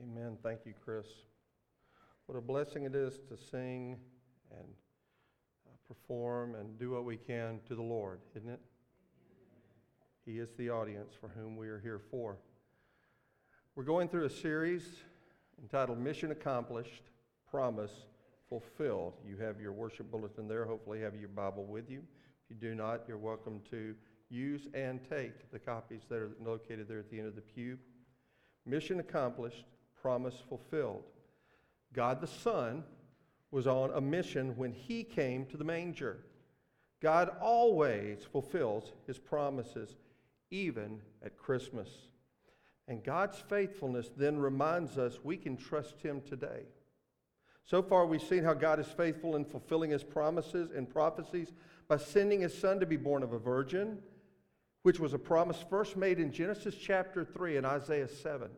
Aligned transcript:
Amen. 0.00 0.38
Thank 0.44 0.60
you, 0.64 0.74
Chris. 0.84 1.06
What 2.26 2.38
a 2.38 2.40
blessing 2.40 2.84
it 2.84 2.94
is 2.94 3.18
to 3.28 3.36
sing 3.36 3.98
and 4.52 4.68
uh, 5.66 5.70
perform 5.88 6.54
and 6.54 6.78
do 6.78 6.90
what 6.90 7.04
we 7.04 7.16
can 7.16 7.58
to 7.66 7.74
the 7.74 7.82
Lord, 7.82 8.20
isn't 8.36 8.48
it? 8.48 8.60
He 10.24 10.38
is 10.38 10.50
the 10.56 10.70
audience 10.70 11.14
for 11.20 11.28
whom 11.28 11.56
we 11.56 11.66
are 11.68 11.80
here 11.80 12.00
for. 12.12 12.36
We're 13.74 13.82
going 13.82 14.08
through 14.08 14.26
a 14.26 14.30
series 14.30 14.84
entitled 15.60 15.98
Mission 15.98 16.30
Accomplished, 16.30 17.02
Promise 17.50 18.06
Fulfilled. 18.48 19.14
You 19.26 19.36
have 19.38 19.60
your 19.60 19.72
worship 19.72 20.12
bulletin 20.12 20.46
there. 20.46 20.64
Hopefully, 20.64 21.00
have 21.00 21.16
your 21.16 21.28
Bible 21.28 21.64
with 21.64 21.90
you. 21.90 22.04
If 22.44 22.50
you 22.50 22.56
do 22.56 22.76
not, 22.76 23.02
you're 23.08 23.18
welcome 23.18 23.60
to 23.70 23.96
use 24.30 24.68
and 24.74 25.00
take 25.08 25.50
the 25.50 25.58
copies 25.58 26.02
that 26.08 26.18
are 26.18 26.30
located 26.40 26.86
there 26.88 27.00
at 27.00 27.10
the 27.10 27.18
end 27.18 27.26
of 27.26 27.34
the 27.34 27.40
pew. 27.40 27.78
Mission 28.64 29.00
accomplished, 29.00 29.64
promise 30.02 30.36
fulfilled. 30.48 31.04
God 31.92 32.20
the 32.20 32.26
Son 32.26 32.84
was 33.50 33.66
on 33.66 33.90
a 33.94 34.00
mission 34.00 34.56
when 34.56 34.72
he 34.72 35.02
came 35.02 35.46
to 35.46 35.56
the 35.56 35.64
manger. 35.64 36.18
God 37.00 37.30
always 37.40 38.24
fulfills 38.24 38.92
his 39.06 39.18
promises, 39.18 39.96
even 40.50 41.00
at 41.24 41.36
Christmas. 41.38 41.88
And 42.88 43.04
God's 43.04 43.38
faithfulness 43.38 44.10
then 44.16 44.38
reminds 44.38 44.98
us 44.98 45.18
we 45.22 45.36
can 45.36 45.56
trust 45.56 46.00
him 46.00 46.20
today. 46.22 46.62
So 47.64 47.82
far, 47.82 48.06
we've 48.06 48.22
seen 48.22 48.44
how 48.44 48.54
God 48.54 48.80
is 48.80 48.86
faithful 48.86 49.36
in 49.36 49.44
fulfilling 49.44 49.90
his 49.90 50.02
promises 50.02 50.70
and 50.74 50.88
prophecies 50.88 51.52
by 51.86 51.98
sending 51.98 52.40
his 52.40 52.56
son 52.56 52.80
to 52.80 52.86
be 52.86 52.96
born 52.96 53.22
of 53.22 53.34
a 53.34 53.38
virgin, 53.38 53.98
which 54.82 54.98
was 54.98 55.12
a 55.12 55.18
promise 55.18 55.62
first 55.68 55.96
made 55.96 56.18
in 56.18 56.32
Genesis 56.32 56.74
chapter 56.74 57.24
3 57.24 57.58
and 57.58 57.66
Isaiah 57.66 58.08
7. 58.08 58.48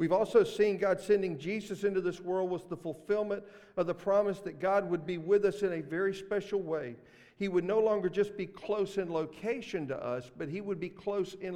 We've 0.00 0.12
also 0.12 0.44
seen 0.44 0.78
God 0.78 0.98
sending 0.98 1.36
Jesus 1.36 1.84
into 1.84 2.00
this 2.00 2.20
world 2.20 2.48
was 2.48 2.64
the 2.64 2.76
fulfillment 2.76 3.44
of 3.76 3.86
the 3.86 3.92
promise 3.92 4.38
that 4.40 4.58
God 4.58 4.88
would 4.88 5.04
be 5.04 5.18
with 5.18 5.44
us 5.44 5.60
in 5.60 5.74
a 5.74 5.82
very 5.82 6.14
special 6.14 6.62
way. 6.62 6.96
He 7.36 7.48
would 7.48 7.64
no 7.64 7.80
longer 7.80 8.08
just 8.08 8.34
be 8.34 8.46
close 8.46 8.96
in 8.96 9.12
location 9.12 9.86
to 9.88 10.02
us, 10.02 10.30
but 10.38 10.48
he 10.48 10.62
would 10.62 10.80
be 10.80 10.88
close 10.88 11.34
in, 11.42 11.54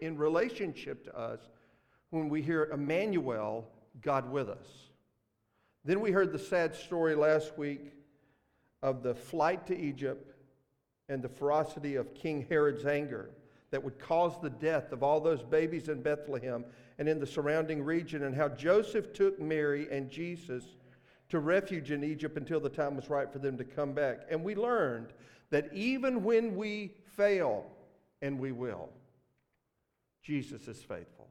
in 0.00 0.18
relationship 0.18 1.04
to 1.04 1.16
us 1.16 1.38
when 2.10 2.28
we 2.28 2.42
hear 2.42 2.64
Emmanuel, 2.72 3.64
God 4.02 4.28
with 4.28 4.48
us. 4.48 4.66
Then 5.84 6.00
we 6.00 6.10
heard 6.10 6.32
the 6.32 6.38
sad 6.40 6.74
story 6.74 7.14
last 7.14 7.56
week 7.56 7.92
of 8.82 9.04
the 9.04 9.14
flight 9.14 9.68
to 9.68 9.78
Egypt 9.78 10.34
and 11.08 11.22
the 11.22 11.28
ferocity 11.28 11.94
of 11.94 12.12
King 12.12 12.44
Herod's 12.48 12.86
anger 12.86 13.30
that 13.74 13.82
would 13.82 13.98
cause 13.98 14.40
the 14.40 14.50
death 14.50 14.92
of 14.92 15.02
all 15.02 15.18
those 15.18 15.42
babies 15.42 15.88
in 15.88 16.00
Bethlehem 16.00 16.64
and 16.96 17.08
in 17.08 17.18
the 17.18 17.26
surrounding 17.26 17.82
region, 17.82 18.22
and 18.22 18.32
how 18.32 18.48
Joseph 18.48 19.12
took 19.12 19.40
Mary 19.40 19.88
and 19.90 20.08
Jesus 20.08 20.62
to 21.28 21.40
refuge 21.40 21.90
in 21.90 22.04
Egypt 22.04 22.36
until 22.36 22.60
the 22.60 22.68
time 22.68 22.94
was 22.94 23.10
right 23.10 23.32
for 23.32 23.40
them 23.40 23.58
to 23.58 23.64
come 23.64 23.92
back. 23.92 24.20
And 24.30 24.44
we 24.44 24.54
learned 24.54 25.08
that 25.50 25.74
even 25.74 26.22
when 26.22 26.54
we 26.54 26.92
fail, 27.16 27.66
and 28.22 28.38
we 28.38 28.52
will, 28.52 28.90
Jesus 30.22 30.68
is 30.68 30.80
faithful. 30.80 31.28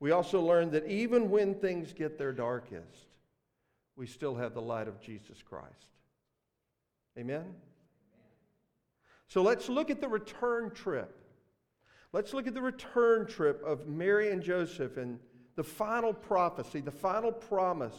We 0.00 0.10
also 0.10 0.40
learned 0.40 0.72
that 0.72 0.88
even 0.88 1.30
when 1.30 1.54
things 1.54 1.92
get 1.92 2.18
their 2.18 2.32
darkest, 2.32 3.06
we 3.94 4.08
still 4.08 4.34
have 4.34 4.54
the 4.54 4.60
light 4.60 4.88
of 4.88 5.00
Jesus 5.00 5.40
Christ. 5.40 5.86
Amen? 7.16 7.44
So 9.32 9.40
let's 9.40 9.70
look 9.70 9.88
at 9.88 10.02
the 10.02 10.08
return 10.08 10.72
trip. 10.72 11.16
Let's 12.12 12.34
look 12.34 12.46
at 12.46 12.52
the 12.52 12.60
return 12.60 13.26
trip 13.26 13.62
of 13.64 13.86
Mary 13.86 14.30
and 14.30 14.42
Joseph 14.42 14.98
and 14.98 15.18
the 15.56 15.64
final 15.64 16.12
prophecy, 16.12 16.82
the 16.82 16.90
final 16.90 17.32
promise 17.32 17.96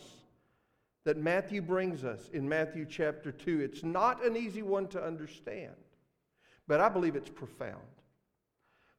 that 1.06 1.18
Matthew 1.18 1.60
brings 1.64 2.04
us 2.04 2.30
in 2.34 2.48
Matthew 2.48 2.86
chapter 2.88 3.32
2. 3.32 3.62
It's 3.62 3.82
not 3.82 4.24
an 4.24 4.38
easy 4.38 4.62
one 4.62 4.86
to 4.90 5.04
understand, 5.04 5.74
but 6.68 6.80
I 6.80 6.88
believe 6.88 7.16
it's 7.16 7.32
profound. 7.32 7.82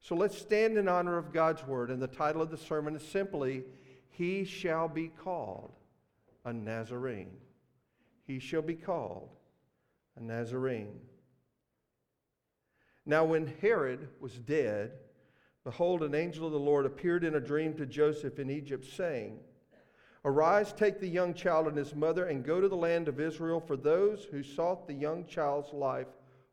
So 0.00 0.16
let's 0.16 0.36
stand 0.36 0.76
in 0.76 0.88
honor 0.88 1.16
of 1.16 1.32
God's 1.32 1.64
word, 1.64 1.88
and 1.88 2.02
the 2.02 2.08
title 2.08 2.42
of 2.42 2.50
the 2.50 2.58
sermon 2.58 2.96
is 2.96 3.06
simply, 3.06 3.62
He 4.10 4.44
Shall 4.44 4.88
Be 4.88 5.06
Called 5.06 5.70
a 6.44 6.52
Nazarene. 6.52 7.36
He 8.26 8.40
shall 8.40 8.62
be 8.62 8.74
called 8.74 9.30
a 10.16 10.20
Nazarene. 10.20 10.98
Now, 13.06 13.24
when 13.24 13.46
Herod 13.60 14.08
was 14.20 14.38
dead, 14.38 14.92
behold, 15.62 16.02
an 16.02 16.14
angel 16.14 16.46
of 16.46 16.52
the 16.52 16.58
Lord 16.58 16.86
appeared 16.86 17.24
in 17.24 17.34
a 17.34 17.40
dream 17.40 17.74
to 17.74 17.86
Joseph 17.86 18.38
in 18.38 18.50
Egypt, 18.50 18.84
saying, 18.84 19.38
Arise, 20.24 20.72
take 20.72 21.00
the 21.00 21.08
young 21.08 21.34
child 21.34 21.66
and 21.66 21.76
his 21.76 21.94
mother, 21.94 22.26
and 22.26 22.44
go 22.44 22.60
to 22.60 22.68
the 22.68 22.76
land 22.76 23.08
of 23.08 23.20
Israel, 23.20 23.60
for 23.60 23.76
those 23.76 24.24
who 24.24 24.42
sought 24.42 24.86
the 24.86 24.94
young 24.94 25.26
child's 25.26 25.72
life 25.74 26.06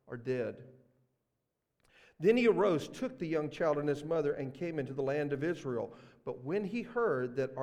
are 0.10 0.18
dead. 0.18 0.58
Then 2.20 2.36
he 2.36 2.48
arose, 2.48 2.90
took 2.90 3.18
the 3.18 3.28
young 3.28 3.50
child 3.50 3.78
and 3.78 3.88
his 3.88 4.04
mother, 4.04 4.34
and 4.34 4.54
came 4.54 4.78
into 4.78 4.94
the 4.94 5.02
land 5.02 5.32
of 5.32 5.44
Israel. 5.44 5.94
But 6.26 6.44
when 6.44 6.66
he 6.66 6.82
heard 6.82 7.38
that 7.38 7.56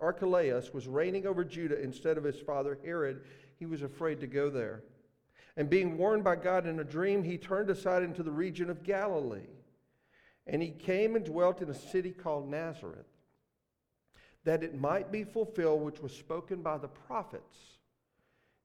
Archelaus 0.00 0.72
was 0.72 0.86
reigning 0.86 1.26
over 1.26 1.44
Judah 1.44 1.82
instead 1.82 2.16
of 2.16 2.24
his 2.24 2.38
father 2.40 2.78
Herod, 2.84 3.24
he 3.56 3.66
was 3.66 3.82
afraid 3.82 4.20
to 4.20 4.28
go 4.28 4.48
there. 4.48 4.84
And 5.58 5.68
being 5.68 5.98
warned 5.98 6.22
by 6.22 6.36
God 6.36 6.68
in 6.68 6.78
a 6.78 6.84
dream, 6.84 7.24
he 7.24 7.36
turned 7.36 7.68
aside 7.68 8.04
into 8.04 8.22
the 8.22 8.30
region 8.30 8.70
of 8.70 8.84
Galilee. 8.84 9.50
And 10.46 10.62
he 10.62 10.70
came 10.70 11.16
and 11.16 11.24
dwelt 11.24 11.60
in 11.60 11.68
a 11.68 11.74
city 11.74 12.12
called 12.12 12.48
Nazareth, 12.48 13.08
that 14.44 14.62
it 14.62 14.80
might 14.80 15.10
be 15.10 15.24
fulfilled 15.24 15.82
which 15.82 16.00
was 16.00 16.16
spoken 16.16 16.62
by 16.62 16.78
the 16.78 16.86
prophets 16.86 17.56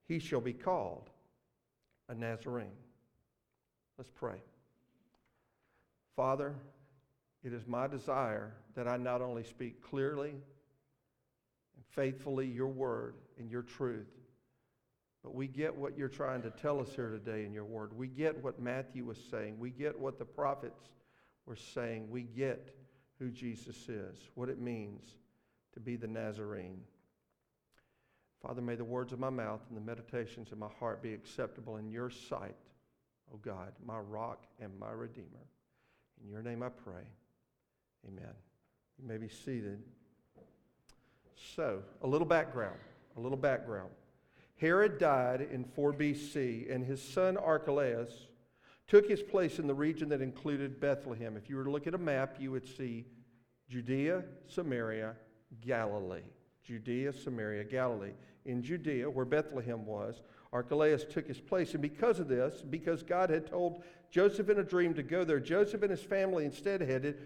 he 0.07 0.19
shall 0.19 0.39
be 0.39 0.53
called 0.53 1.09
a 2.09 2.13
Nazarene. 2.13 2.77
Let's 3.97 4.11
pray. 4.11 4.37
Father, 6.15 6.53
it 7.43 7.53
is 7.53 7.65
my 7.65 7.87
desire 7.87 8.53
that 8.75 8.87
I 8.87 8.97
not 8.97 9.21
only 9.21 9.43
speak 9.43 9.81
clearly 9.81 10.29
and 10.29 11.85
faithfully 11.89 12.45
your 12.45 12.67
word 12.67 13.15
and 13.39 13.49
your 13.49 13.63
truth, 13.63 14.22
but 15.23 15.33
we 15.33 15.47
get 15.47 15.73
what 15.73 15.97
you're 15.97 16.09
trying 16.09 16.41
to 16.41 16.49
tell 16.49 16.81
us 16.81 16.89
here 16.93 17.09
today 17.09 17.45
in 17.45 17.53
your 17.53 17.63
word. 17.63 17.97
We 17.97 18.07
get 18.07 18.43
what 18.43 18.59
Matthew 18.59 19.05
was 19.05 19.17
saying. 19.31 19.57
We 19.57 19.69
get 19.69 19.97
what 19.97 20.19
the 20.19 20.25
prophets 20.25 20.89
were 21.45 21.55
saying. 21.55 22.09
We 22.09 22.23
get 22.23 22.75
who 23.19 23.29
Jesus 23.29 23.87
is, 23.87 24.17
what 24.35 24.49
it 24.49 24.59
means 24.59 25.15
to 25.73 25.79
be 25.79 25.95
the 25.95 26.07
Nazarene. 26.07 26.81
Father, 28.41 28.61
may 28.61 28.75
the 28.75 28.83
words 28.83 29.13
of 29.13 29.19
my 29.19 29.29
mouth 29.29 29.61
and 29.69 29.77
the 29.77 29.81
meditations 29.81 30.51
of 30.51 30.57
my 30.57 30.67
heart 30.77 31.01
be 31.01 31.13
acceptable 31.13 31.77
in 31.77 31.89
your 31.89 32.09
sight, 32.09 32.55
O 33.33 33.37
God, 33.37 33.71
my 33.85 33.97
rock 33.97 34.43
and 34.59 34.77
my 34.77 34.91
redeemer. 34.91 35.47
In 36.21 36.29
your 36.29 36.41
name 36.41 36.61
I 36.61 36.69
pray. 36.69 37.03
Amen. 38.05 38.33
You 39.01 39.07
may 39.07 39.17
be 39.17 39.29
seated. 39.29 39.81
So, 41.55 41.81
a 42.01 42.07
little 42.07 42.27
background. 42.27 42.77
A 43.15 43.21
little 43.21 43.37
background. 43.37 43.89
Herod 44.63 44.97
died 44.97 45.45
in 45.51 45.65
4 45.65 45.91
BC, 45.91 46.73
and 46.73 46.85
his 46.85 47.01
son 47.01 47.35
Archelaus 47.35 48.27
took 48.87 49.09
his 49.09 49.21
place 49.21 49.59
in 49.59 49.67
the 49.67 49.73
region 49.73 50.07
that 50.07 50.21
included 50.21 50.79
Bethlehem. 50.79 51.35
If 51.35 51.49
you 51.49 51.57
were 51.57 51.65
to 51.65 51.69
look 51.69 51.85
at 51.85 51.93
a 51.93 51.97
map, 51.97 52.37
you 52.39 52.49
would 52.51 52.65
see 52.65 53.03
Judea, 53.67 54.23
Samaria, 54.47 55.15
Galilee. 55.59 56.21
Judea, 56.63 57.11
Samaria, 57.11 57.65
Galilee. 57.65 58.13
In 58.45 58.63
Judea, 58.63 59.09
where 59.09 59.25
Bethlehem 59.25 59.85
was, 59.85 60.21
Archelaus 60.53 61.03
took 61.03 61.27
his 61.27 61.41
place. 61.41 61.73
And 61.73 61.81
because 61.81 62.19
of 62.19 62.29
this, 62.29 62.61
because 62.61 63.03
God 63.03 63.29
had 63.29 63.45
told 63.45 63.83
Joseph 64.11 64.49
in 64.49 64.59
a 64.59 64.63
dream 64.63 64.93
to 64.93 65.03
go 65.03 65.25
there, 65.25 65.41
Joseph 65.41 65.81
and 65.81 65.91
his 65.91 66.03
family 66.03 66.45
instead 66.45 66.79
headed 66.79 67.17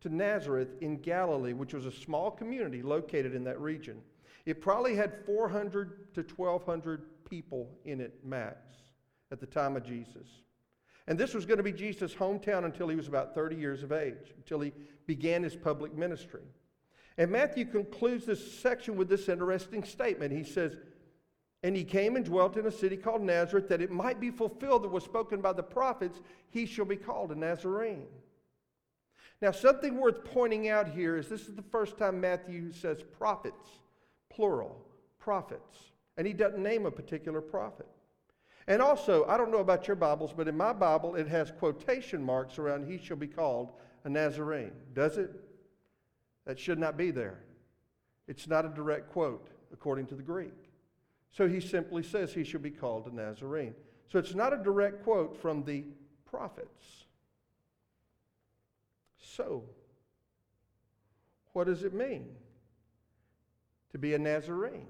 to 0.00 0.08
Nazareth 0.08 0.76
in 0.80 0.96
Galilee, 1.02 1.52
which 1.52 1.74
was 1.74 1.84
a 1.84 1.92
small 1.92 2.30
community 2.30 2.80
located 2.80 3.34
in 3.34 3.44
that 3.44 3.60
region. 3.60 4.00
It 4.46 4.60
probably 4.60 4.94
had 4.94 5.12
400 5.26 6.14
to 6.14 6.22
1,200 6.22 7.24
people 7.28 7.68
in 7.84 8.00
it 8.00 8.20
max 8.24 8.58
at 9.32 9.40
the 9.40 9.46
time 9.46 9.76
of 9.76 9.84
Jesus. 9.84 10.28
And 11.08 11.18
this 11.18 11.34
was 11.34 11.44
going 11.44 11.58
to 11.58 11.64
be 11.64 11.72
Jesus' 11.72 12.14
hometown 12.14 12.64
until 12.64 12.88
he 12.88 12.96
was 12.96 13.08
about 13.08 13.34
30 13.34 13.56
years 13.56 13.82
of 13.82 13.92
age, 13.92 14.32
until 14.36 14.60
he 14.60 14.72
began 15.06 15.42
his 15.42 15.56
public 15.56 15.94
ministry. 15.96 16.42
And 17.18 17.30
Matthew 17.30 17.64
concludes 17.64 18.26
this 18.26 18.60
section 18.60 18.96
with 18.96 19.08
this 19.08 19.28
interesting 19.28 19.82
statement. 19.84 20.32
He 20.32 20.44
says, 20.44 20.76
And 21.62 21.76
he 21.76 21.84
came 21.84 22.16
and 22.16 22.24
dwelt 22.24 22.56
in 22.56 22.66
a 22.66 22.70
city 22.70 22.96
called 22.96 23.22
Nazareth, 23.22 23.68
that 23.68 23.80
it 23.80 23.90
might 23.90 24.20
be 24.20 24.30
fulfilled 24.30 24.84
that 24.84 24.90
was 24.90 25.04
spoken 25.04 25.40
by 25.40 25.52
the 25.52 25.62
prophets, 25.62 26.20
he 26.50 26.66
shall 26.66 26.84
be 26.84 26.96
called 26.96 27.32
a 27.32 27.34
Nazarene. 27.34 28.06
Now, 29.40 29.50
something 29.50 29.96
worth 29.96 30.24
pointing 30.24 30.68
out 30.68 30.88
here 30.88 31.16
is 31.16 31.28
this 31.28 31.48
is 31.48 31.54
the 31.54 31.62
first 31.62 31.98
time 31.98 32.20
Matthew 32.20 32.72
says 32.72 33.02
prophets 33.02 33.80
plural, 34.36 34.76
prophets. 35.18 35.78
And 36.18 36.26
he 36.26 36.32
doesn't 36.32 36.62
name 36.62 36.86
a 36.86 36.90
particular 36.90 37.40
prophet. 37.40 37.86
And 38.68 38.82
also, 38.82 39.24
I 39.26 39.36
don't 39.36 39.50
know 39.50 39.58
about 39.58 39.86
your 39.86 39.96
Bibles, 39.96 40.32
but 40.36 40.48
in 40.48 40.56
my 40.56 40.72
Bible, 40.72 41.14
it 41.14 41.28
has 41.28 41.50
quotation 41.50 42.22
marks 42.22 42.58
around 42.58 42.86
he 42.86 42.98
shall 42.98 43.16
be 43.16 43.26
called 43.26 43.70
a 44.04 44.08
Nazarene. 44.08 44.72
Does 44.92 45.18
it? 45.18 45.30
That 46.46 46.58
should 46.58 46.78
not 46.78 46.96
be 46.96 47.10
there. 47.10 47.40
It's 48.28 48.46
not 48.46 48.64
a 48.64 48.68
direct 48.68 49.10
quote, 49.10 49.48
according 49.72 50.06
to 50.06 50.14
the 50.14 50.22
Greek. 50.22 50.54
So 51.30 51.48
he 51.48 51.60
simply 51.60 52.02
says 52.02 52.32
he 52.32 52.44
shall 52.44 52.60
be 52.60 52.70
called 52.70 53.06
a 53.06 53.14
Nazarene. 53.14 53.74
So 54.10 54.18
it's 54.18 54.34
not 54.34 54.52
a 54.52 54.56
direct 54.56 55.04
quote 55.04 55.36
from 55.40 55.64
the 55.64 55.84
prophets. 56.24 57.04
So, 59.18 59.64
what 61.52 61.66
does 61.66 61.82
it 61.82 61.94
mean 61.94 62.26
to 63.92 63.98
be 63.98 64.14
a 64.14 64.18
Nazarene? 64.18 64.88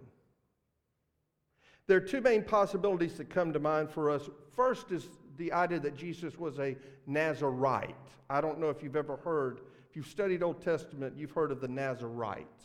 There 1.87 1.97
are 1.97 2.01
two 2.01 2.21
main 2.21 2.43
possibilities 2.43 3.17
that 3.19 3.31
come 3.31 3.53
to 3.53 3.61
mind 3.61 3.91
for 3.91 4.11
us. 4.11 4.29
First 4.55 4.91
is 4.91 5.09
the 5.37 5.53
idea 5.53 5.79
that 5.81 5.97
Jesus 5.97 6.39
was 6.39 6.59
a 6.59 6.77
Nazarite. 7.07 7.95
I 8.29 8.41
don't 8.41 8.59
know 8.59 8.71
if 8.71 8.83
you've 8.83 8.97
ever 8.97 9.17
heard, 9.17 9.61
if 9.89 9.97
you've 9.97 10.07
studied 10.07 10.43
Old 10.43 10.63
Testament, 10.63 11.15
you've 11.17 11.31
heard 11.31 11.53
of 11.53 11.61
the 11.61 11.69
Nazarites. 11.69 12.65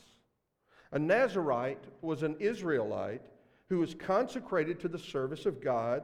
A 0.91 0.99
Nazarite 0.99 1.83
was 2.01 2.23
an 2.23 2.35
Israelite 2.39 3.21
who 3.69 3.79
was 3.79 3.93
consecrated 3.93 4.79
to 4.79 4.87
the 4.87 4.99
service 4.99 5.45
of 5.45 5.61
God 5.61 6.03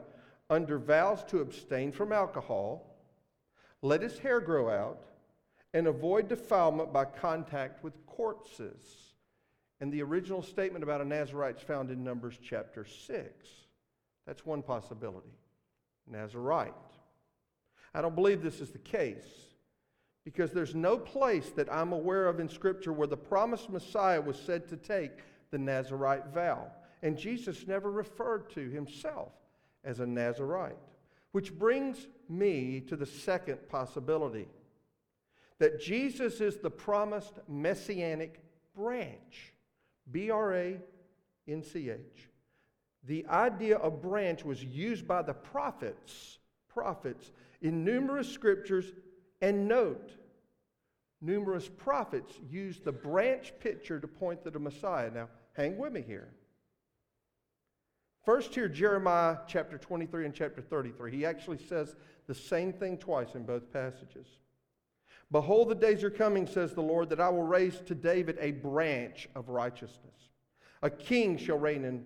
under 0.49 0.77
vows 0.77 1.23
to 1.25 1.41
abstain 1.41 1.91
from 1.91 2.13
alcohol, 2.13 2.95
let 3.81 4.01
his 4.01 4.17
hair 4.19 4.39
grow 4.39 4.69
out, 4.69 5.03
and 5.73 5.87
avoid 5.87 6.29
defilement 6.29 6.93
by 6.93 7.03
contact 7.03 7.83
with 7.83 7.93
corpses. 8.05 9.13
And 9.79 9.91
the 9.91 10.01
original 10.01 10.41
statement 10.41 10.83
about 10.83 11.01
a 11.01 11.05
Nazarite 11.05 11.57
is 11.57 11.63
found 11.63 11.91
in 11.91 12.03
Numbers 12.03 12.39
chapter 12.41 12.83
6. 12.83 13.47
That's 14.25 14.45
one 14.45 14.63
possibility. 14.63 15.33
Nazarite. 16.09 16.73
I 17.93 18.01
don't 18.01 18.15
believe 18.15 18.41
this 18.41 18.61
is 18.61 18.71
the 18.71 18.79
case 18.79 19.25
because 20.23 20.51
there's 20.51 20.75
no 20.75 20.97
place 20.97 21.51
that 21.55 21.71
I'm 21.71 21.93
aware 21.93 22.27
of 22.27 22.39
in 22.39 22.49
Scripture 22.49 22.91
where 22.91 23.07
the 23.07 23.15
promised 23.15 23.69
Messiah 23.69 24.19
was 24.19 24.37
said 24.37 24.67
to 24.69 24.75
take 24.75 25.11
the 25.51 25.57
Nazarite 25.57 26.27
vow. 26.33 26.67
And 27.01 27.17
Jesus 27.17 27.67
never 27.67 27.91
referred 27.91 28.49
to 28.51 28.69
himself 28.69 29.31
as 29.83 29.99
a 29.99 30.05
Nazarite. 30.05 30.77
Which 31.31 31.57
brings 31.57 32.07
me 32.27 32.81
to 32.87 32.95
the 32.95 33.05
second 33.05 33.69
possibility 33.69 34.47
that 35.59 35.79
Jesus 35.79 36.41
is 36.41 36.57
the 36.57 36.69
promised 36.69 37.39
messianic 37.47 38.41
branch. 38.75 39.53
B 40.11 40.31
R 40.31 40.53
A 40.53 40.77
N 41.47 41.63
C 41.63 41.89
H. 41.89 42.29
The 43.03 43.25
idea 43.27 43.77
of 43.77 44.01
branch 44.01 44.43
was 44.43 44.63
used 44.63 45.07
by 45.07 45.21
the 45.21 45.33
prophets, 45.33 46.39
prophets 46.67 47.31
in 47.61 47.83
numerous 47.83 48.31
scriptures 48.31 48.91
and 49.41 49.67
note 49.67 50.11
numerous 51.21 51.67
prophets 51.67 52.33
used 52.49 52.83
the 52.83 52.91
branch 52.91 53.53
picture 53.59 53.99
to 53.99 54.07
point 54.07 54.43
to 54.43 54.51
the 54.51 54.59
Messiah. 54.59 55.09
Now, 55.09 55.29
hang 55.53 55.77
with 55.77 55.93
me 55.93 56.03
here. 56.05 56.29
First, 58.23 58.53
here, 58.53 58.67
Jeremiah 58.67 59.37
chapter 59.47 59.77
23 59.77 60.25
and 60.25 60.33
chapter 60.33 60.61
33. 60.61 61.11
He 61.11 61.25
actually 61.25 61.59
says 61.59 61.95
the 62.27 62.35
same 62.35 62.73
thing 62.73 62.97
twice 62.97 63.35
in 63.35 63.43
both 63.43 63.71
passages. 63.71 64.27
Behold, 65.31 65.69
the 65.69 65.75
days 65.75 66.03
are 66.03 66.09
coming, 66.09 66.47
says 66.47 66.73
the 66.73 66.81
Lord, 66.81 67.09
that 67.09 67.19
I 67.19 67.29
will 67.29 67.43
raise 67.43 67.79
to 67.81 67.95
David 67.95 68.37
a 68.39 68.51
branch 68.51 69.27
of 69.35 69.49
righteousness. 69.49 70.29
A 70.81 70.89
king 70.89 71.37
shall 71.37 71.57
reign 71.57 71.83
and 71.85 72.05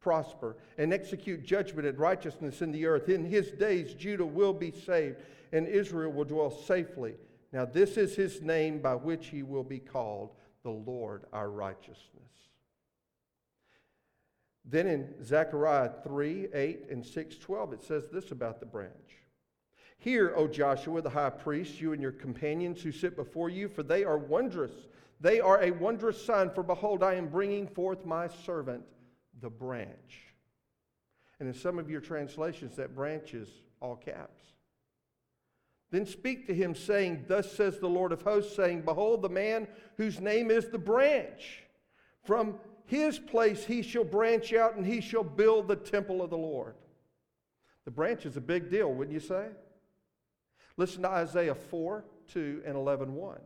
prosper 0.00 0.56
and 0.78 0.92
execute 0.92 1.44
judgment 1.44 1.86
and 1.86 1.98
righteousness 1.98 2.62
in 2.62 2.72
the 2.72 2.86
earth. 2.86 3.08
In 3.08 3.24
his 3.24 3.50
days, 3.52 3.94
Judah 3.94 4.26
will 4.26 4.52
be 4.52 4.70
saved 4.70 5.16
and 5.52 5.66
Israel 5.66 6.12
will 6.12 6.24
dwell 6.24 6.50
safely. 6.50 7.14
Now, 7.52 7.64
this 7.64 7.96
is 7.96 8.14
his 8.14 8.42
name 8.42 8.80
by 8.80 8.94
which 8.94 9.28
he 9.28 9.42
will 9.42 9.64
be 9.64 9.78
called 9.78 10.30
the 10.62 10.70
Lord 10.70 11.24
our 11.32 11.50
righteousness. 11.50 12.06
Then 14.64 14.86
in 14.86 15.24
Zechariah 15.24 15.90
3 16.04 16.48
8 16.52 16.86
and 16.90 17.04
6 17.04 17.38
12, 17.38 17.72
it 17.72 17.82
says 17.82 18.04
this 18.12 18.30
about 18.30 18.60
the 18.60 18.66
branch. 18.66 18.92
Hear, 20.00 20.32
O 20.34 20.48
Joshua, 20.48 21.02
the 21.02 21.10
high 21.10 21.28
priest, 21.28 21.78
you 21.78 21.92
and 21.92 22.00
your 22.00 22.10
companions 22.10 22.80
who 22.80 22.90
sit 22.90 23.16
before 23.16 23.50
you, 23.50 23.68
for 23.68 23.82
they 23.82 24.02
are 24.02 24.16
wondrous. 24.16 24.72
They 25.20 25.40
are 25.40 25.62
a 25.62 25.70
wondrous 25.70 26.24
sign, 26.24 26.48
for 26.50 26.62
behold, 26.62 27.02
I 27.02 27.14
am 27.14 27.28
bringing 27.28 27.68
forth 27.68 28.06
my 28.06 28.28
servant, 28.28 28.82
the 29.42 29.50
branch. 29.50 30.22
And 31.38 31.46
in 31.46 31.54
some 31.54 31.78
of 31.78 31.90
your 31.90 32.00
translations, 32.00 32.76
that 32.76 32.96
branch 32.96 33.34
is 33.34 33.50
all 33.80 33.94
caps. 33.94 34.42
Then 35.90 36.06
speak 36.06 36.46
to 36.46 36.54
him, 36.54 36.74
saying, 36.74 37.26
Thus 37.28 37.52
says 37.52 37.78
the 37.78 37.88
Lord 37.88 38.12
of 38.12 38.22
hosts, 38.22 38.56
saying, 38.56 38.82
Behold, 38.82 39.20
the 39.20 39.28
man 39.28 39.68
whose 39.98 40.18
name 40.18 40.50
is 40.50 40.68
the 40.68 40.78
branch. 40.78 41.64
From 42.24 42.58
his 42.86 43.18
place 43.18 43.66
he 43.66 43.82
shall 43.82 44.04
branch 44.04 44.54
out 44.54 44.76
and 44.76 44.86
he 44.86 45.02
shall 45.02 45.24
build 45.24 45.68
the 45.68 45.76
temple 45.76 46.22
of 46.22 46.30
the 46.30 46.38
Lord. 46.38 46.74
The 47.84 47.90
branch 47.90 48.24
is 48.24 48.38
a 48.38 48.40
big 48.40 48.70
deal, 48.70 48.90
wouldn't 48.90 49.12
you 49.12 49.20
say? 49.20 49.48
Listen 50.76 51.02
to 51.02 51.08
Isaiah 51.08 51.54
4 51.54 52.04
2 52.32 52.62
and 52.64 52.76
11 52.76 53.14
1. 53.14 53.40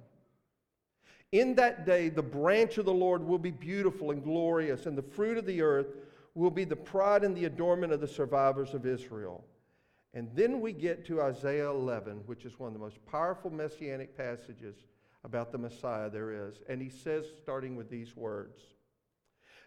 In 1.32 1.54
that 1.56 1.84
day, 1.84 2.08
the 2.10 2.22
branch 2.22 2.78
of 2.78 2.84
the 2.84 2.92
Lord 2.92 3.26
will 3.26 3.38
be 3.38 3.50
beautiful 3.50 4.10
and 4.10 4.22
glorious, 4.22 4.86
and 4.86 4.96
the 4.96 5.02
fruit 5.02 5.36
of 5.36 5.46
the 5.46 5.62
earth 5.62 5.88
will 6.34 6.50
be 6.50 6.64
the 6.64 6.76
pride 6.76 7.24
and 7.24 7.36
the 7.36 7.46
adornment 7.46 7.92
of 7.92 8.00
the 8.00 8.08
survivors 8.08 8.74
of 8.74 8.86
Israel. 8.86 9.44
And 10.12 10.28
then 10.34 10.60
we 10.60 10.72
get 10.72 11.04
to 11.06 11.22
Isaiah 11.22 11.70
11, 11.70 12.22
which 12.26 12.44
is 12.44 12.58
one 12.58 12.68
of 12.68 12.72
the 12.72 12.78
most 12.78 13.04
powerful 13.06 13.50
messianic 13.50 14.16
passages 14.16 14.76
about 15.24 15.50
the 15.50 15.58
Messiah 15.58 16.08
there 16.08 16.48
is. 16.48 16.60
And 16.68 16.80
he 16.80 16.88
says, 16.88 17.24
starting 17.42 17.74
with 17.74 17.90
these 17.90 18.14
words 18.14 18.60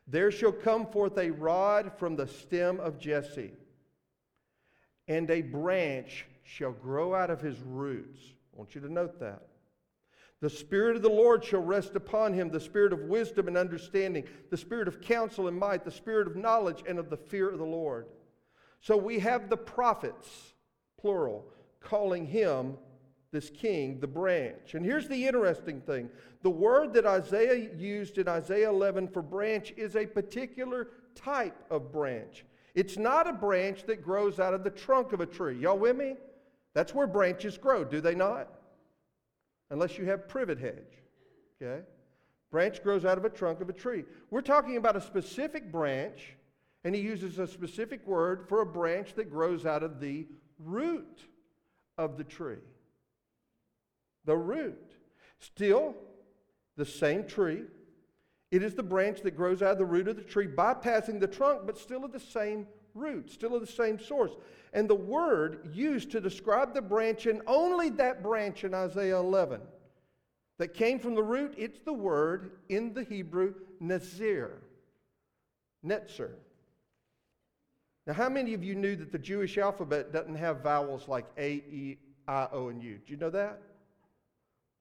there 0.07 0.31
shall 0.31 0.53
come 0.53 0.87
forth 0.87 1.17
a 1.17 1.31
rod 1.31 1.91
from 1.97 2.15
the 2.15 2.27
stem 2.27 2.79
of 2.79 2.97
Jesse, 2.97 3.51
and 5.07 5.29
a 5.29 5.41
branch 5.41 6.25
shall 6.47 6.71
grow 6.71 7.13
out 7.13 7.29
of 7.29 7.41
his 7.41 7.59
roots. 7.59 8.19
I 8.53 8.57
want 8.57 8.73
you 8.73 8.81
to 8.81 8.91
note 8.91 9.19
that. 9.19 9.43
The 10.39 10.49
Spirit 10.49 10.95
of 10.95 11.01
the 11.01 11.09
Lord 11.09 11.43
shall 11.43 11.61
rest 11.61 11.95
upon 11.95 12.33
him 12.33 12.49
the 12.49 12.59
Spirit 12.59 12.93
of 12.93 13.01
wisdom 13.01 13.47
and 13.47 13.57
understanding, 13.57 14.23
the 14.49 14.57
Spirit 14.57 14.87
of 14.87 15.01
counsel 15.01 15.47
and 15.47 15.57
might, 15.57 15.83
the 15.83 15.91
Spirit 15.91 16.27
of 16.27 16.35
knowledge 16.35 16.83
and 16.87 16.99
of 16.99 17.09
the 17.09 17.17
fear 17.17 17.49
of 17.49 17.59
the 17.59 17.65
Lord. 17.65 18.07
So 18.79 18.95
we 18.95 19.19
have 19.19 19.49
the 19.49 19.57
prophets, 19.57 20.53
plural, 20.99 21.45
calling 21.81 22.25
him 22.25 22.77
this 23.31 23.49
king, 23.49 23.99
the 23.99 24.07
branch. 24.07 24.73
And 24.73 24.85
here's 24.85 25.07
the 25.07 25.27
interesting 25.27 25.81
thing 25.81 26.09
the 26.43 26.49
word 26.49 26.93
that 26.93 27.05
Isaiah 27.05 27.69
used 27.75 28.19
in 28.19 28.27
Isaiah 28.27 28.69
11 28.69 29.09
for 29.09 29.21
branch 29.21 29.73
is 29.75 29.95
a 29.95 30.05
particular 30.05 30.89
type 31.15 31.57
of 31.69 31.91
branch. 31.91 32.45
It's 32.73 32.95
not 32.95 33.27
a 33.27 33.33
branch 33.33 33.85
that 33.87 34.03
grows 34.03 34.39
out 34.39 34.53
of 34.53 34.63
the 34.63 34.69
trunk 34.69 35.11
of 35.11 35.19
a 35.19 35.25
tree. 35.25 35.57
Y'all 35.57 35.79
with 35.79 35.97
me? 35.97 36.15
That's 36.73 36.93
where 36.93 37.07
branches 37.07 37.57
grow, 37.57 37.83
do 37.83 38.01
they 38.01 38.15
not? 38.15 38.47
Unless 39.69 39.97
you 39.97 40.05
have 40.05 40.27
privet 40.27 40.59
hedge. 40.59 41.03
Okay? 41.61 41.83
Branch 42.51 42.81
grows 42.83 43.03
out 43.03 43.17
of 43.17 43.25
a 43.25 43.29
trunk 43.29 43.61
of 43.61 43.69
a 43.69 43.73
tree. 43.73 44.03
We're 44.29 44.41
talking 44.41 44.77
about 44.77 44.95
a 44.95 45.01
specific 45.01 45.71
branch, 45.71 46.35
and 46.83 46.95
he 46.95 47.01
uses 47.01 47.39
a 47.39 47.47
specific 47.47 48.05
word 48.07 48.47
for 48.47 48.61
a 48.61 48.65
branch 48.65 49.15
that 49.15 49.29
grows 49.29 49.65
out 49.65 49.83
of 49.83 49.99
the 49.99 50.27
root 50.59 51.23
of 51.97 52.17
the 52.17 52.23
tree 52.23 52.59
the 54.27 54.37
root. 54.37 54.91
Still, 55.39 55.95
the 56.75 56.85
same 56.85 57.25
tree. 57.25 57.63
It 58.51 58.61
is 58.61 58.75
the 58.75 58.83
branch 58.83 59.21
that 59.21 59.35
grows 59.35 59.63
out 59.63 59.71
of 59.71 59.77
the 59.79 59.85
root 59.85 60.07
of 60.07 60.15
the 60.15 60.21
tree, 60.21 60.47
bypassing 60.47 61.19
the 61.19 61.27
trunk, 61.27 61.61
but 61.65 61.77
still 61.77 62.05
of 62.05 62.11
the 62.11 62.19
same 62.19 62.67
root, 62.97 63.31
still 63.31 63.55
of 63.55 63.61
the 63.61 63.67
same 63.71 63.99
source. 63.99 64.31
And 64.73 64.89
the 64.89 64.95
word 64.95 65.69
used 65.73 66.11
to 66.11 66.21
describe 66.21 66.73
the 66.73 66.81
branch, 66.81 67.25
and 67.25 67.41
only 67.47 67.89
that 67.91 68.21
branch 68.21 68.63
in 68.63 68.73
Isaiah 68.73 69.17
11 69.17 69.61
that 70.57 70.73
came 70.73 70.99
from 70.99 71.15
the 71.15 71.23
root, 71.23 71.53
it's 71.57 71.79
the 71.79 71.93
word 71.93 72.51
in 72.69 72.93
the 72.93 73.03
Hebrew, 73.03 73.53
Nazir. 73.79 74.61
Netzer. 75.85 76.31
Now, 78.05 78.13
how 78.13 78.29
many 78.29 78.53
of 78.53 78.63
you 78.63 78.73
knew 78.75 78.95
that 78.95 79.11
the 79.11 79.19
Jewish 79.19 79.57
alphabet 79.57 80.11
doesn't 80.11 80.35
have 80.35 80.61
vowels 80.61 81.07
like 81.07 81.25
A, 81.37 81.51
E, 81.51 81.97
I, 82.27 82.47
O, 82.51 82.69
and 82.69 82.81
U? 82.81 82.99
Do 83.05 83.11
you 83.11 83.17
know 83.17 83.29
that? 83.29 83.61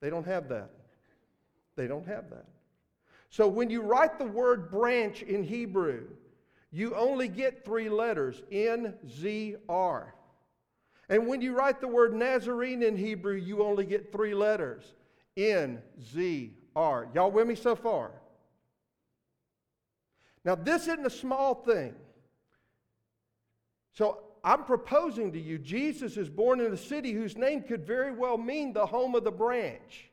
They 0.01 0.09
don't 0.09 0.25
have 0.25 0.47
that. 0.49 0.69
They 1.75 1.87
don't 1.87 2.07
have 2.07 2.29
that. 2.29 2.45
So 3.29 3.47
when 3.47 3.69
you 3.69 3.81
write 3.81 4.17
the 4.17 4.25
word 4.25 4.71
branch 4.71 5.21
in 5.23 5.43
Hebrew, 5.43 6.07
you 6.71 6.95
only 6.95 7.27
get 7.27 7.63
three 7.63 7.89
letters 7.89 8.41
N, 8.51 8.95
Z, 9.09 9.55
R. 9.69 10.13
And 11.09 11.27
when 11.27 11.41
you 11.41 11.55
write 11.55 11.79
the 11.79 11.87
word 11.87 12.13
Nazarene 12.13 12.83
in 12.83 12.97
Hebrew, 12.97 13.35
you 13.35 13.63
only 13.63 13.85
get 13.85 14.11
three 14.11 14.33
letters 14.33 14.93
N, 15.35 15.81
Z, 16.13 16.53
R. 16.75 17.07
Y'all 17.13 17.31
with 17.31 17.47
me 17.47 17.55
so 17.55 17.75
far? 17.75 18.11
Now, 20.43 20.55
this 20.55 20.83
isn't 20.83 21.05
a 21.05 21.09
small 21.09 21.55
thing. 21.55 21.93
So 23.93 24.21
I'm 24.43 24.63
proposing 24.63 25.33
to 25.33 25.39
you 25.39 25.57
Jesus 25.57 26.17
is 26.17 26.29
born 26.29 26.61
in 26.61 26.71
a 26.71 26.77
city 26.77 27.11
whose 27.11 27.35
name 27.35 27.63
could 27.63 27.85
very 27.85 28.11
well 28.11 28.37
mean 28.37 28.73
the 28.73 28.85
home 28.85 29.15
of 29.15 29.23
the 29.23 29.31
branch. 29.31 30.09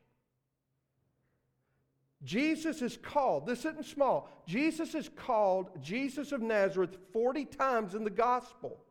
Jesus 2.25 2.81
is 2.81 2.97
called, 2.97 3.47
this 3.47 3.61
isn't 3.61 3.85
small, 3.85 4.31
Jesus 4.47 4.95
is 4.95 5.09
called 5.09 5.71
Jesus 5.81 6.33
of 6.33 6.41
Nazareth 6.41 6.97
40 7.13 7.45
times 7.45 7.95
in 7.95 8.03
the 8.03 8.11
gospel. 8.11 8.85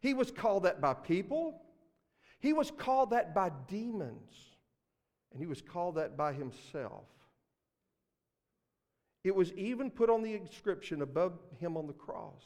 He 0.00 0.14
was 0.14 0.30
called 0.30 0.62
that 0.62 0.80
by 0.80 0.94
people, 0.94 1.60
he 2.40 2.52
was 2.52 2.70
called 2.70 3.10
that 3.10 3.34
by 3.34 3.50
demons, 3.66 4.32
and 5.32 5.40
he 5.40 5.46
was 5.46 5.60
called 5.60 5.96
that 5.96 6.16
by 6.16 6.32
himself. 6.32 7.06
It 9.24 9.34
was 9.34 9.52
even 9.54 9.90
put 9.90 10.08
on 10.08 10.22
the 10.22 10.34
inscription 10.34 11.02
above 11.02 11.38
him 11.58 11.76
on 11.76 11.86
the 11.86 11.92
cross. 11.92 12.44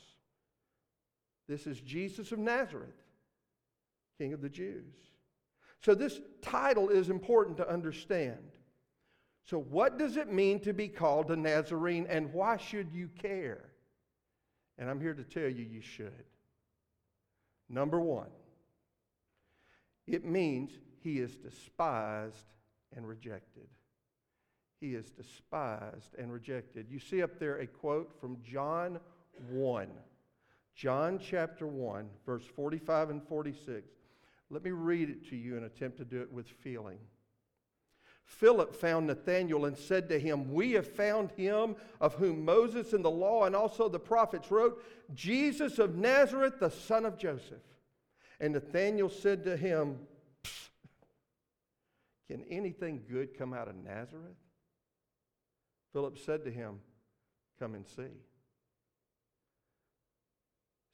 This 1.48 1.66
is 1.66 1.80
Jesus 1.80 2.32
of 2.32 2.38
Nazareth, 2.38 2.90
King 4.18 4.32
of 4.32 4.40
the 4.40 4.48
Jews. 4.48 4.96
So, 5.80 5.94
this 5.94 6.20
title 6.40 6.88
is 6.88 7.10
important 7.10 7.56
to 7.58 7.68
understand. 7.68 8.38
So, 9.44 9.58
what 9.58 9.98
does 9.98 10.16
it 10.16 10.32
mean 10.32 10.60
to 10.60 10.72
be 10.72 10.88
called 10.88 11.30
a 11.30 11.36
Nazarene, 11.36 12.06
and 12.08 12.32
why 12.32 12.56
should 12.56 12.92
you 12.92 13.08
care? 13.20 13.70
And 14.78 14.88
I'm 14.88 15.00
here 15.00 15.14
to 15.14 15.24
tell 15.24 15.48
you, 15.48 15.64
you 15.64 15.80
should. 15.80 16.24
Number 17.68 18.00
one, 18.00 18.30
it 20.06 20.24
means 20.24 20.70
he 21.02 21.18
is 21.18 21.36
despised 21.36 22.46
and 22.94 23.06
rejected. 23.06 23.68
He 24.80 24.94
is 24.94 25.10
despised 25.10 26.14
and 26.18 26.32
rejected. 26.32 26.86
You 26.90 26.98
see 26.98 27.22
up 27.22 27.38
there 27.38 27.58
a 27.58 27.66
quote 27.66 28.12
from 28.20 28.38
John 28.42 28.98
1. 29.50 29.88
John 30.74 31.18
chapter 31.18 31.66
1, 31.66 32.08
verse 32.26 32.44
45 32.44 33.10
and 33.10 33.22
46. 33.22 33.88
Let 34.50 34.64
me 34.64 34.70
read 34.70 35.08
it 35.08 35.28
to 35.30 35.36
you 35.36 35.56
and 35.56 35.64
attempt 35.64 35.98
to 35.98 36.04
do 36.04 36.20
it 36.20 36.32
with 36.32 36.48
feeling. 36.48 36.98
Philip 38.24 38.74
found 38.74 39.06
Nathanael 39.06 39.66
and 39.66 39.76
said 39.76 40.08
to 40.08 40.18
him, 40.18 40.52
We 40.52 40.72
have 40.72 40.86
found 40.86 41.30
him 41.32 41.76
of 42.00 42.14
whom 42.14 42.44
Moses 42.44 42.92
in 42.92 43.02
the 43.02 43.10
law 43.10 43.44
and 43.44 43.54
also 43.54 43.88
the 43.88 43.98
prophets 43.98 44.50
wrote, 44.50 44.82
Jesus 45.14 45.78
of 45.78 45.96
Nazareth, 45.96 46.54
the 46.58 46.70
son 46.70 47.04
of 47.04 47.18
Joseph. 47.18 47.62
And 48.40 48.54
Nathanael 48.54 49.08
said 49.08 49.44
to 49.44 49.56
him, 49.56 49.98
Can 52.28 52.44
anything 52.50 53.02
good 53.08 53.36
come 53.36 53.52
out 53.52 53.68
of 53.68 53.76
Nazareth? 53.76 54.36
Philip 55.92 56.18
said 56.18 56.44
to 56.44 56.50
him, 56.50 56.80
Come 57.58 57.74
and 57.74 57.86
see. 57.86 58.02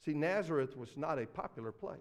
See, 0.05 0.15
Nazareth 0.15 0.77
was 0.77 0.97
not 0.97 1.19
a 1.19 1.27
popular 1.27 1.73
place. 1.73 1.99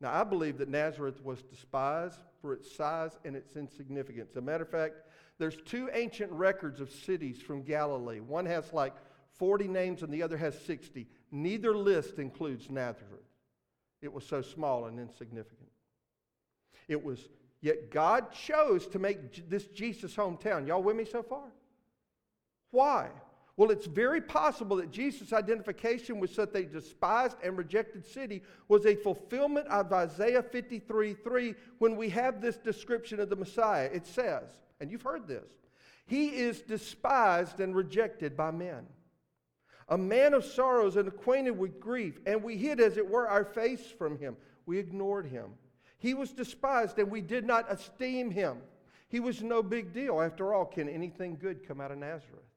Now, 0.00 0.12
I 0.12 0.24
believe 0.24 0.58
that 0.58 0.68
Nazareth 0.68 1.22
was 1.24 1.42
despised 1.42 2.20
for 2.40 2.52
its 2.52 2.74
size 2.74 3.18
and 3.24 3.34
its 3.34 3.56
insignificance. 3.56 4.30
As 4.30 4.36
a 4.36 4.40
matter 4.40 4.62
of 4.62 4.70
fact, 4.70 4.94
there's 5.38 5.56
two 5.64 5.90
ancient 5.92 6.30
records 6.32 6.80
of 6.80 6.90
cities 6.90 7.40
from 7.40 7.62
Galilee. 7.62 8.20
One 8.20 8.46
has 8.46 8.72
like 8.72 8.94
40 9.38 9.68
names 9.68 10.02
and 10.02 10.12
the 10.12 10.22
other 10.22 10.36
has 10.36 10.58
60. 10.60 11.06
Neither 11.32 11.76
list 11.76 12.18
includes 12.18 12.70
Nazareth. 12.70 13.22
It 14.00 14.12
was 14.12 14.24
so 14.24 14.42
small 14.42 14.86
and 14.86 15.00
insignificant. 15.00 15.70
It 16.86 17.02
was, 17.02 17.28
yet 17.60 17.90
God 17.90 18.32
chose 18.32 18.86
to 18.88 18.98
make 18.98 19.48
this 19.50 19.66
Jesus' 19.66 20.14
hometown. 20.14 20.66
Y'all 20.66 20.82
with 20.82 20.96
me 20.96 21.04
so 21.04 21.22
far? 21.22 21.52
Why? 22.70 23.08
Well, 23.58 23.72
it's 23.72 23.86
very 23.86 24.20
possible 24.20 24.76
that 24.76 24.92
Jesus' 24.92 25.32
identification 25.32 26.20
with 26.20 26.32
such 26.32 26.54
a 26.54 26.62
despised 26.62 27.38
and 27.42 27.58
rejected 27.58 28.06
city 28.06 28.44
was 28.68 28.86
a 28.86 28.94
fulfillment 28.94 29.66
of 29.66 29.92
Isaiah 29.92 30.44
53 30.44 31.14
3 31.14 31.54
when 31.78 31.96
we 31.96 32.08
have 32.10 32.40
this 32.40 32.56
description 32.56 33.18
of 33.18 33.30
the 33.30 33.34
Messiah. 33.34 33.90
It 33.92 34.06
says, 34.06 34.44
and 34.78 34.92
you've 34.92 35.02
heard 35.02 35.26
this, 35.26 35.50
He 36.06 36.28
is 36.28 36.60
despised 36.60 37.58
and 37.58 37.74
rejected 37.74 38.36
by 38.36 38.52
men, 38.52 38.86
a 39.88 39.98
man 39.98 40.34
of 40.34 40.44
sorrows 40.44 40.94
and 40.94 41.08
acquainted 41.08 41.58
with 41.58 41.80
grief, 41.80 42.20
and 42.26 42.40
we 42.44 42.56
hid, 42.56 42.78
as 42.78 42.96
it 42.96 43.10
were, 43.10 43.26
our 43.26 43.44
face 43.44 43.90
from 43.98 44.20
him. 44.20 44.36
We 44.66 44.78
ignored 44.78 45.26
him. 45.26 45.50
He 45.98 46.14
was 46.14 46.30
despised, 46.30 46.96
and 47.00 47.10
we 47.10 47.22
did 47.22 47.44
not 47.44 47.66
esteem 47.68 48.30
him. 48.30 48.58
He 49.08 49.18
was 49.18 49.42
no 49.42 49.64
big 49.64 49.92
deal. 49.92 50.22
After 50.22 50.54
all, 50.54 50.64
can 50.64 50.88
anything 50.88 51.36
good 51.40 51.66
come 51.66 51.80
out 51.80 51.90
of 51.90 51.98
Nazareth? 51.98 52.47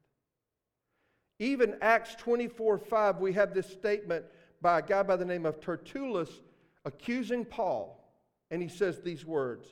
Even 1.42 1.76
Acts 1.82 2.14
24 2.14 2.78
5, 2.78 3.16
we 3.18 3.32
have 3.32 3.52
this 3.52 3.66
statement 3.66 4.24
by 4.60 4.78
a 4.78 4.82
guy 4.82 5.02
by 5.02 5.16
the 5.16 5.24
name 5.24 5.44
of 5.44 5.58
Tertullus 5.60 6.30
accusing 6.84 7.44
Paul. 7.44 7.98
And 8.52 8.62
he 8.62 8.68
says 8.68 9.00
these 9.00 9.26
words 9.26 9.66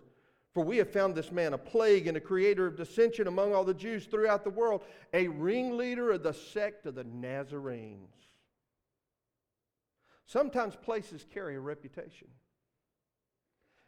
For 0.52 0.64
we 0.64 0.78
have 0.78 0.90
found 0.90 1.14
this 1.14 1.30
man 1.30 1.52
a 1.52 1.58
plague 1.58 2.08
and 2.08 2.16
a 2.16 2.20
creator 2.20 2.66
of 2.66 2.76
dissension 2.76 3.28
among 3.28 3.54
all 3.54 3.62
the 3.62 3.72
Jews 3.72 4.06
throughout 4.06 4.42
the 4.42 4.50
world, 4.50 4.82
a 5.14 5.28
ringleader 5.28 6.10
of 6.10 6.24
the 6.24 6.32
sect 6.32 6.86
of 6.86 6.96
the 6.96 7.04
Nazarenes. 7.04 8.16
Sometimes 10.26 10.74
places 10.74 11.24
carry 11.32 11.54
a 11.54 11.60
reputation. 11.60 12.26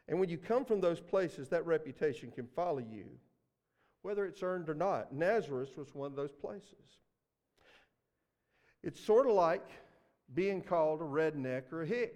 And 0.07 0.21
when 0.21 0.29
you 0.29 0.37
come 0.37 0.63
from 0.63 0.79
those 0.79 1.01
places, 1.01 1.49
that 1.49 1.65
reputation 1.65 2.31
can 2.31 2.47
follow 2.47 2.79
you, 2.79 3.07
whether 4.03 4.25
it's 4.25 4.41
earned 4.41 4.69
or 4.69 4.73
not. 4.73 5.11
Nazareth 5.11 5.77
was 5.77 5.93
one 5.93 6.11
of 6.11 6.15
those 6.15 6.31
places. 6.31 6.99
It's 8.83 8.99
sort 8.99 9.27
of 9.27 9.33
like 9.33 9.67
being 10.33 10.61
called 10.61 11.01
a 11.01 11.05
redneck 11.05 11.71
or 11.71 11.83
a 11.83 11.85
hick 11.85 12.15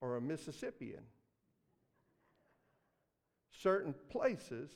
or 0.00 0.16
a 0.16 0.20
Mississippian. 0.20 1.02
Certain 3.50 3.94
places 4.10 4.70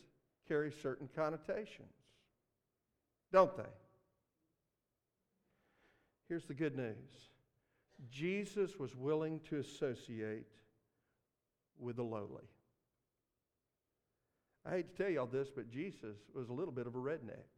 carry 0.48 0.72
certain 0.82 1.08
connotations, 1.14 1.92
don't 3.32 3.56
they? 3.56 3.62
Here's 6.28 6.46
the 6.46 6.54
good 6.54 6.76
news 6.76 7.30
Jesus 8.10 8.78
was 8.78 8.96
willing 8.96 9.38
to 9.50 9.58
associate 9.58 10.46
with 11.78 11.96
the 11.96 12.02
lowly. 12.02 12.48
I 14.64 14.70
hate 14.70 14.96
to 14.96 15.02
tell 15.02 15.12
y'all 15.12 15.26
this, 15.26 15.50
but 15.54 15.70
Jesus 15.70 16.16
was 16.34 16.48
a 16.48 16.52
little 16.52 16.72
bit 16.72 16.86
of 16.86 16.94
a 16.94 16.98
redneck. 16.98 17.51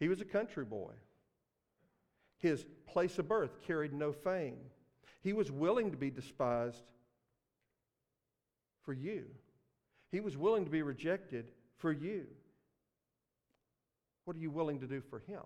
He 0.00 0.08
was 0.08 0.20
a 0.20 0.24
country 0.24 0.64
boy. 0.64 0.92
His 2.38 2.64
place 2.86 3.18
of 3.18 3.28
birth 3.28 3.62
carried 3.62 3.92
no 3.92 4.12
fame. 4.12 4.58
He 5.22 5.32
was 5.32 5.50
willing 5.50 5.90
to 5.90 5.96
be 5.96 6.10
despised 6.10 6.84
for 8.82 8.92
you. 8.92 9.24
He 10.10 10.20
was 10.20 10.36
willing 10.36 10.64
to 10.64 10.70
be 10.70 10.82
rejected 10.82 11.46
for 11.78 11.90
you. 11.90 12.26
What 14.24 14.36
are 14.36 14.40
you 14.40 14.50
willing 14.50 14.80
to 14.80 14.86
do 14.86 15.00
for 15.00 15.20
him? 15.20 15.42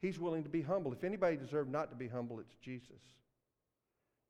He's 0.00 0.18
willing 0.18 0.42
to 0.44 0.48
be 0.48 0.62
humble. 0.62 0.92
If 0.92 1.04
anybody 1.04 1.36
deserved 1.36 1.70
not 1.70 1.90
to 1.90 1.96
be 1.96 2.08
humble, 2.08 2.38
it's 2.40 2.54
Jesus. 2.56 3.00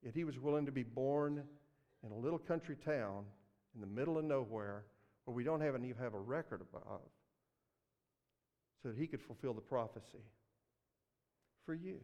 Yet 0.03 0.15
he 0.15 0.25
was 0.25 0.39
willing 0.39 0.67
to 0.67 0.73
be 0.73 0.83
born 0.83 1.43
in 2.05 2.13
a 2.13 2.17
little 2.17 2.39
country 2.39 2.77
town 2.77 3.25
in 3.75 3.81
the 3.81 3.87
middle 3.87 4.19
of 4.19 4.25
nowhere 4.25 4.85
where 5.25 5.35
we 5.35 5.43
don't 5.43 5.63
even 5.63 5.93
have 5.99 6.15
a 6.15 6.19
record 6.19 6.61
of 6.61 6.71
that 8.87 8.97
he 8.97 9.07
could 9.07 9.21
fulfill 9.21 9.53
the 9.53 9.61
prophecy 9.61 10.25
for 11.65 11.75
you. 11.75 11.99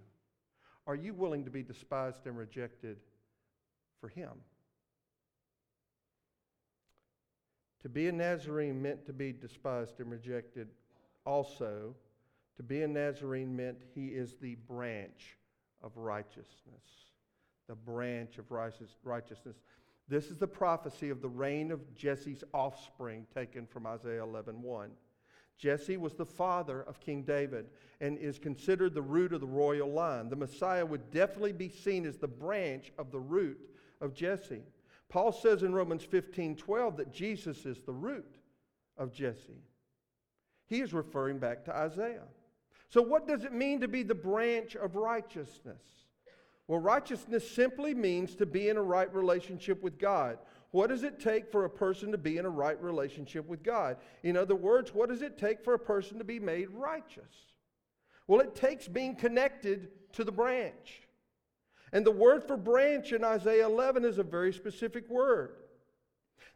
Are 0.86 0.96
you 0.96 1.14
willing 1.14 1.44
to 1.44 1.50
be 1.50 1.62
despised 1.62 2.26
and 2.26 2.36
rejected 2.36 2.98
for 4.00 4.08
him? 4.08 4.30
To 7.82 7.88
be 7.88 8.08
a 8.08 8.12
Nazarene 8.12 8.80
meant 8.80 9.06
to 9.06 9.12
be 9.12 9.32
despised 9.32 10.00
and 10.00 10.10
rejected. 10.10 10.68
Also, 11.24 11.94
to 12.56 12.62
be 12.62 12.82
a 12.82 12.88
Nazarene 12.88 13.54
meant 13.54 13.78
he 13.94 14.08
is 14.08 14.34
the 14.40 14.56
branch 14.68 15.36
of 15.82 15.96
righteousness. 15.96 16.84
The 17.68 17.74
branch 17.74 18.38
of 18.38 18.50
righteousness. 18.50 19.56
This 20.08 20.30
is 20.30 20.38
the 20.38 20.46
prophecy 20.46 21.10
of 21.10 21.22
the 21.22 21.28
reign 21.28 21.70
of 21.70 21.94
Jesse's 21.94 22.44
offspring 22.52 23.26
taken 23.32 23.66
from 23.66 23.86
Isaiah 23.86 24.22
11 24.22 24.60
1. 24.60 24.90
Jesse 25.62 25.96
was 25.96 26.14
the 26.14 26.26
father 26.26 26.82
of 26.82 26.98
King 26.98 27.22
David 27.22 27.66
and 28.00 28.18
is 28.18 28.36
considered 28.36 28.94
the 28.94 29.00
root 29.00 29.32
of 29.32 29.40
the 29.40 29.46
royal 29.46 29.92
line. 29.92 30.28
The 30.28 30.34
Messiah 30.34 30.84
would 30.84 31.12
definitely 31.12 31.52
be 31.52 31.68
seen 31.68 32.04
as 32.04 32.16
the 32.16 32.26
branch 32.26 32.90
of 32.98 33.12
the 33.12 33.20
root 33.20 33.60
of 34.00 34.12
Jesse. 34.12 34.64
Paul 35.08 35.30
says 35.30 35.62
in 35.62 35.72
Romans 35.72 36.02
15 36.02 36.56
12 36.56 36.96
that 36.96 37.12
Jesus 37.12 37.64
is 37.64 37.80
the 37.82 37.92
root 37.92 38.38
of 38.98 39.12
Jesse. 39.12 39.62
He 40.66 40.80
is 40.80 40.92
referring 40.92 41.38
back 41.38 41.64
to 41.66 41.76
Isaiah. 41.76 42.26
So, 42.88 43.00
what 43.00 43.28
does 43.28 43.44
it 43.44 43.52
mean 43.52 43.80
to 43.82 43.88
be 43.88 44.02
the 44.02 44.16
branch 44.16 44.74
of 44.74 44.96
righteousness? 44.96 45.84
Well, 46.66 46.80
righteousness 46.80 47.48
simply 47.48 47.94
means 47.94 48.34
to 48.34 48.46
be 48.46 48.68
in 48.68 48.76
a 48.76 48.82
right 48.82 49.12
relationship 49.14 49.80
with 49.80 49.96
God. 49.96 50.38
What 50.72 50.88
does 50.88 51.04
it 51.04 51.20
take 51.20 51.52
for 51.52 51.64
a 51.64 51.70
person 51.70 52.10
to 52.12 52.18
be 52.18 52.38
in 52.38 52.46
a 52.46 52.50
right 52.50 52.82
relationship 52.82 53.46
with 53.46 53.62
God? 53.62 53.98
In 54.22 54.36
other 54.36 54.56
words, 54.56 54.94
what 54.94 55.10
does 55.10 55.22
it 55.22 55.38
take 55.38 55.62
for 55.62 55.74
a 55.74 55.78
person 55.78 56.18
to 56.18 56.24
be 56.24 56.40
made 56.40 56.70
righteous? 56.70 57.32
Well, 58.26 58.40
it 58.40 58.54
takes 58.54 58.88
being 58.88 59.14
connected 59.14 59.88
to 60.14 60.24
the 60.24 60.32
branch. 60.32 61.02
And 61.92 62.06
the 62.06 62.10
word 62.10 62.42
for 62.42 62.56
branch 62.56 63.12
in 63.12 63.22
Isaiah 63.22 63.66
11 63.66 64.04
is 64.04 64.18
a 64.18 64.22
very 64.22 64.52
specific 64.52 65.08
word. 65.10 65.56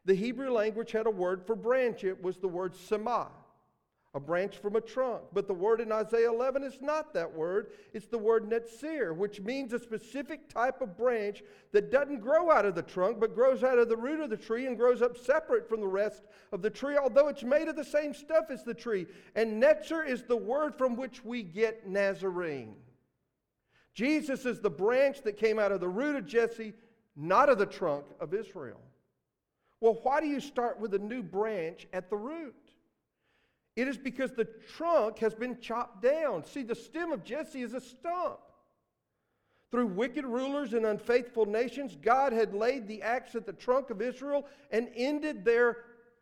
The 0.06 0.14
Hebrew 0.14 0.50
language 0.50 0.92
had 0.92 1.06
a 1.06 1.10
word 1.10 1.46
for 1.46 1.54
branch, 1.54 2.02
it 2.02 2.22
was 2.22 2.38
the 2.38 2.48
word 2.48 2.72
semah 2.72 3.28
a 4.16 4.20
branch 4.20 4.56
from 4.56 4.76
a 4.76 4.80
trunk. 4.80 5.20
But 5.34 5.46
the 5.46 5.52
word 5.52 5.78
in 5.78 5.92
Isaiah 5.92 6.32
11 6.32 6.64
is 6.64 6.80
not 6.80 7.12
that 7.12 7.30
word. 7.30 7.72
It's 7.92 8.06
the 8.06 8.16
word 8.16 8.48
netzir, 8.48 9.14
which 9.14 9.42
means 9.42 9.74
a 9.74 9.78
specific 9.78 10.48
type 10.48 10.80
of 10.80 10.96
branch 10.96 11.42
that 11.72 11.90
doesn't 11.90 12.20
grow 12.20 12.50
out 12.50 12.64
of 12.64 12.74
the 12.74 12.82
trunk, 12.82 13.20
but 13.20 13.34
grows 13.34 13.62
out 13.62 13.78
of 13.78 13.90
the 13.90 13.96
root 13.96 14.20
of 14.20 14.30
the 14.30 14.36
tree 14.38 14.66
and 14.66 14.78
grows 14.78 15.02
up 15.02 15.18
separate 15.18 15.68
from 15.68 15.82
the 15.82 15.86
rest 15.86 16.22
of 16.50 16.62
the 16.62 16.70
tree, 16.70 16.96
although 16.96 17.28
it's 17.28 17.44
made 17.44 17.68
of 17.68 17.76
the 17.76 17.84
same 17.84 18.14
stuff 18.14 18.46
as 18.48 18.64
the 18.64 18.72
tree. 18.72 19.06
And 19.34 19.62
netzir 19.62 20.08
is 20.08 20.22
the 20.22 20.34
word 20.34 20.74
from 20.74 20.96
which 20.96 21.22
we 21.22 21.42
get 21.42 21.86
Nazarene. 21.86 22.74
Jesus 23.92 24.46
is 24.46 24.60
the 24.60 24.70
branch 24.70 25.24
that 25.24 25.36
came 25.36 25.58
out 25.58 25.72
of 25.72 25.80
the 25.80 25.88
root 25.88 26.16
of 26.16 26.24
Jesse, 26.24 26.72
not 27.16 27.50
of 27.50 27.58
the 27.58 27.66
trunk 27.66 28.06
of 28.18 28.32
Israel. 28.32 28.80
Well, 29.82 29.98
why 30.02 30.22
do 30.22 30.26
you 30.26 30.40
start 30.40 30.80
with 30.80 30.94
a 30.94 30.98
new 30.98 31.22
branch 31.22 31.86
at 31.92 32.08
the 32.08 32.16
root? 32.16 32.54
It 33.76 33.88
is 33.88 33.98
because 33.98 34.32
the 34.32 34.48
trunk 34.76 35.18
has 35.18 35.34
been 35.34 35.60
chopped 35.60 36.02
down. 36.02 36.44
See, 36.44 36.62
the 36.62 36.74
stem 36.74 37.12
of 37.12 37.22
Jesse 37.22 37.60
is 37.60 37.74
a 37.74 37.80
stump. 37.80 38.40
Through 39.70 39.88
wicked 39.88 40.24
rulers 40.24 40.72
and 40.72 40.86
unfaithful 40.86 41.44
nations, 41.44 41.96
God 42.00 42.32
had 42.32 42.54
laid 42.54 42.88
the 42.88 43.02
axe 43.02 43.34
at 43.34 43.44
the 43.44 43.52
trunk 43.52 43.90
of 43.90 44.00
Israel 44.00 44.46
and 44.70 44.88
ended 44.96 45.44
their 45.44 45.78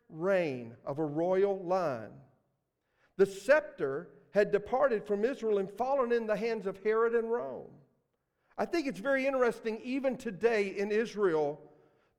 reign 0.09 0.75
of 0.85 0.99
a 0.99 1.05
royal 1.05 1.63
line. 1.63 2.11
The 3.17 3.25
scepter 3.25 4.09
had 4.31 4.51
departed 4.51 5.05
from 5.05 5.23
Israel 5.23 5.59
and 5.59 5.71
fallen 5.71 6.11
in 6.11 6.27
the 6.27 6.35
hands 6.35 6.67
of 6.67 6.83
Herod 6.83 7.15
and 7.15 7.31
Rome. 7.31 7.71
I 8.57 8.65
think 8.65 8.87
it's 8.87 8.99
very 8.99 9.25
interesting, 9.25 9.79
even 9.83 10.17
today 10.17 10.75
in 10.77 10.91
Israel, 10.91 11.61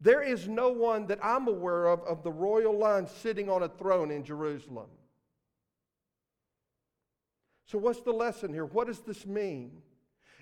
there 0.01 0.23
is 0.23 0.49
no 0.49 0.71
one 0.71 1.07
that 1.09 1.19
I'm 1.23 1.49
aware 1.49 1.87
of 1.87 2.01
of 2.01 2.23
the 2.23 2.33
royal 2.33 2.79
line 2.79 3.07
sitting 3.07 3.51
on 3.51 3.63
a 3.63 3.69
throne 3.69 4.11
in 4.11 4.25
Jerusalem. 4.25 4.89
So, 7.67 7.79
what's 7.79 8.01
the 8.01 8.13
lesson 8.13 8.53
here? 8.53 8.65
What 8.65 8.87
does 8.87 9.01
this 9.01 9.27
mean? 9.27 9.83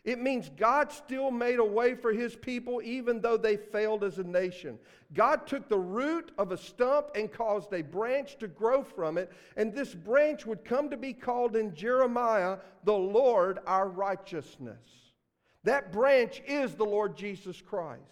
It 0.04 0.20
means 0.20 0.50
God 0.54 0.92
still 0.92 1.30
made 1.30 1.58
a 1.58 1.64
way 1.64 1.94
for 1.94 2.12
his 2.12 2.36
people 2.36 2.82
even 2.84 3.22
though 3.22 3.38
they 3.38 3.56
failed 3.56 4.04
as 4.04 4.18
a 4.18 4.24
nation. 4.24 4.78
God 5.14 5.46
took 5.46 5.66
the 5.68 5.78
root 5.78 6.30
of 6.36 6.52
a 6.52 6.58
stump 6.58 7.08
and 7.14 7.32
caused 7.32 7.72
a 7.72 7.80
branch 7.80 8.36
to 8.40 8.48
grow 8.48 8.82
from 8.82 9.16
it, 9.16 9.32
and 9.56 9.72
this 9.72 9.94
branch 9.94 10.44
would 10.44 10.62
come 10.62 10.90
to 10.90 10.98
be 10.98 11.14
called 11.14 11.56
in 11.56 11.74
Jeremiah 11.74 12.58
the 12.84 12.92
Lord 12.92 13.60
our 13.66 13.88
righteousness. 13.88 14.76
That 15.62 15.90
branch 15.90 16.42
is 16.46 16.74
the 16.74 16.84
Lord 16.84 17.16
Jesus 17.16 17.62
Christ. 17.62 18.02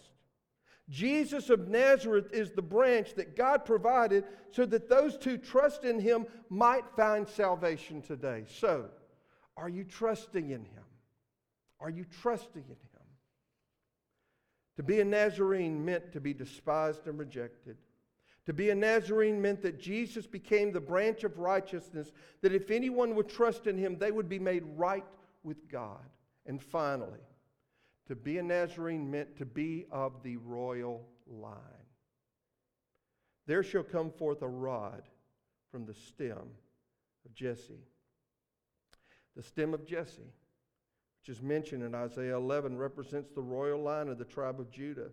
Jesus 0.89 1.51
of 1.51 1.67
Nazareth 1.67 2.33
is 2.33 2.51
the 2.51 2.61
branch 2.63 3.13
that 3.13 3.37
God 3.37 3.65
provided 3.65 4.25
so 4.51 4.65
that 4.65 4.89
those 4.89 5.17
who 5.23 5.37
trust 5.37 5.83
in 5.83 5.99
him 5.99 6.25
might 6.49 6.83
find 6.97 7.27
salvation 7.27 8.01
today. 8.01 8.45
So, 8.47 8.89
are 9.57 9.69
you 9.69 9.83
trusting 9.83 10.49
in 10.49 10.61
Him? 10.61 10.83
Are 11.79 11.89
you 11.89 12.05
trusting 12.21 12.63
in 12.63 12.69
Him? 12.69 12.93
To 14.77 14.83
be 14.83 14.99
a 14.99 15.05
Nazarene 15.05 15.83
meant 15.83 16.11
to 16.13 16.21
be 16.21 16.33
despised 16.33 17.07
and 17.07 17.19
rejected. 17.19 17.77
To 18.45 18.53
be 18.53 18.71
a 18.71 18.75
Nazarene 18.75 19.41
meant 19.41 19.61
that 19.61 19.79
Jesus 19.79 20.27
became 20.27 20.71
the 20.71 20.81
branch 20.81 21.23
of 21.23 21.39
righteousness, 21.39 22.11
that 22.41 22.53
if 22.53 22.71
anyone 22.71 23.15
would 23.15 23.29
trust 23.29 23.67
in 23.67 23.77
him, 23.77 23.97
they 23.97 24.11
would 24.11 24.27
be 24.27 24.39
made 24.39 24.63
right 24.75 25.05
with 25.43 25.69
God. 25.69 26.03
And 26.45 26.61
finally, 26.61 27.21
to 28.07 28.15
be 28.15 28.37
a 28.37 28.43
Nazarene 28.43 29.09
meant 29.09 29.37
to 29.37 29.45
be 29.45 29.85
of 29.91 30.23
the 30.23 30.37
royal 30.37 31.07
line. 31.27 31.57
There 33.45 33.63
shall 33.63 33.83
come 33.83 34.11
forth 34.11 34.41
a 34.41 34.47
rod 34.47 35.03
from 35.71 35.85
the 35.85 35.93
stem 35.93 36.49
of 37.25 37.33
Jesse. 37.33 37.87
The 39.35 39.43
stem 39.43 39.73
of 39.73 39.85
Jesse, 39.85 40.21
which 41.21 41.35
is 41.35 41.41
mentioned 41.41 41.83
in 41.83 41.95
Isaiah 41.95 42.35
11, 42.35 42.77
represents 42.77 43.31
the 43.31 43.41
royal 43.41 43.81
line 43.81 44.09
of 44.09 44.17
the 44.17 44.25
tribe 44.25 44.59
of 44.59 44.71
Judah. 44.71 45.09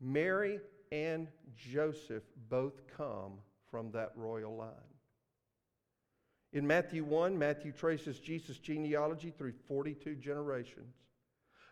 Mary 0.00 0.58
and 0.90 1.28
Joseph 1.54 2.24
both 2.48 2.86
come 2.96 3.34
from 3.70 3.90
that 3.92 4.12
royal 4.16 4.56
line. 4.56 4.68
In 6.52 6.66
Matthew 6.66 7.04
1, 7.04 7.38
Matthew 7.38 7.72
traces 7.72 8.18
Jesus' 8.18 8.58
genealogy 8.58 9.30
through 9.30 9.54
42 9.68 10.16
generations. 10.16 10.94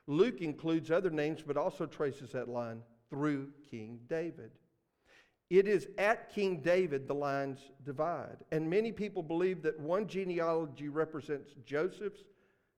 Luke 0.07 0.41
includes 0.41 0.91
other 0.91 1.11
names, 1.11 1.43
but 1.47 1.57
also 1.57 1.87
traces 1.87 2.33
that 2.33 2.49
line 2.49 2.83
through 3.11 3.51
King 3.71 4.01
David. 4.09 4.53
It 5.51 5.67
is 5.67 5.89
at 5.99 6.33
King 6.33 6.61
David 6.61 7.09
the 7.09 7.15
lines 7.15 7.59
divide. 7.85 8.37
And 8.53 8.71
many 8.71 8.93
people 8.93 9.23
believe 9.23 9.63
that 9.63 9.79
one 9.79 10.07
genealogy 10.07 10.89
represents 10.89 11.51
Joseph's 11.67 12.23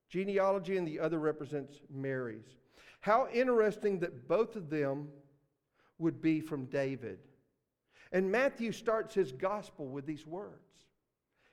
genealogy 0.09 0.77
and 0.77 0.87
the 0.87 0.99
other 0.99 1.19
represents 1.19 1.79
Mary's. 1.91 2.57
How 3.01 3.27
interesting 3.31 3.99
that 3.99 4.27
both 4.27 4.55
of 4.55 4.71
them 4.71 5.07
would 5.99 6.19
be 6.21 6.39
from 6.41 6.65
David. 6.65 7.19
And 8.11 8.31
Matthew 8.31 8.71
starts 8.71 9.13
his 9.13 9.31
gospel 9.31 9.87
with 9.87 10.05
these 10.05 10.25
words. 10.25 10.59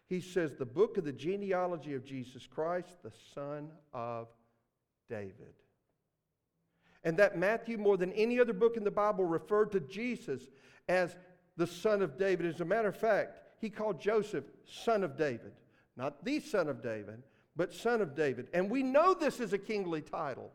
He 0.07 0.21
says, 0.21 0.55
The 0.55 0.67
book 0.67 0.97
of 0.97 1.05
the 1.05 1.13
genealogy 1.13 1.95
of 1.95 2.05
Jesus 2.05 2.47
Christ, 2.47 2.95
the 3.03 3.13
son 3.35 3.71
of 3.93 4.29
David. 5.09 5.55
And 7.05 7.17
that 7.17 7.39
Matthew, 7.39 7.79
more 7.79 7.97
than 7.97 8.13
any 8.13 8.39
other 8.39 8.53
book 8.53 8.77
in 8.77 8.85
the 8.85 8.91
Bible, 8.91 9.25
referred 9.25 9.73
to 9.73 9.81
Jesus 9.81 10.43
as 10.89 11.17
the 11.57 11.67
son 11.67 12.03
of 12.03 12.19
David. 12.19 12.47
As 12.47 12.61
a 12.61 12.65
matter 12.65 12.89
of 12.89 12.97
fact, 12.97 13.39
he 13.59 13.71
called 13.71 14.01
Joseph 14.01 14.45
son 14.65 15.03
of 15.05 15.17
David. 15.17 15.53
Not 15.97 16.25
the 16.25 16.41
son 16.41 16.69
of 16.69 16.83
David, 16.83 17.23
but 17.57 17.75
son 17.75 18.01
of 18.01 18.15
David. 18.15 18.49
And 18.55 18.71
we 18.71 18.83
know 18.83 19.15
this 19.15 19.41
is 19.41 19.53
a 19.53 19.59
kingly 19.59 20.01
title. 20.01 20.51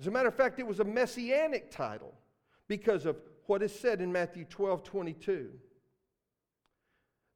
As 0.00 0.06
a 0.06 0.10
matter 0.10 0.28
of 0.28 0.34
fact, 0.34 0.58
it 0.58 0.66
was 0.66 0.80
a 0.80 0.84
messianic 0.84 1.70
title 1.70 2.14
because 2.68 3.04
of 3.04 3.16
what 3.46 3.62
is 3.62 3.76
said 3.76 4.00
in 4.00 4.12
Matthew 4.12 4.44
12 4.44 4.84
22. 4.84 5.50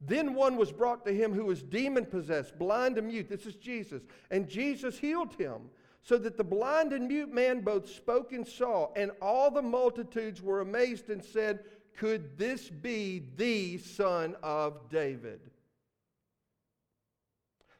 Then 0.05 0.35
one 0.35 0.57
was 0.57 0.73
brought 0.73 1.05
to 1.07 1.13
him 1.13 1.33
who 1.33 1.47
was 1.47 1.63
demon 1.63 2.07
possessed, 2.07 2.59
blind 2.59 2.99
and 2.99 3.07
mute. 3.07 3.29
This 3.29 3.47
is 3.47 3.55
Jesus. 3.55 4.03
And 4.31 4.49
Jesus 4.49 4.99
healed 4.99 5.35
him, 5.35 5.71
so 6.03 6.19
that 6.19 6.37
the 6.37 6.45
blind 6.45 6.93
and 6.93 7.07
mute 7.07 7.33
man 7.33 7.61
both 7.61 7.89
spoke 7.89 8.33
and 8.33 8.47
saw. 8.47 8.89
And 8.97 9.13
all 9.21 9.51
the 9.51 9.63
multitudes 9.63 10.43
were 10.43 10.61
amazed 10.61 11.11
and 11.11 11.25
said, 11.25 11.61
could 11.97 12.37
this 12.37 12.69
be 12.69 13.23
the 13.37 13.79
son 13.79 14.35
of 14.43 14.89
David? 14.89 15.41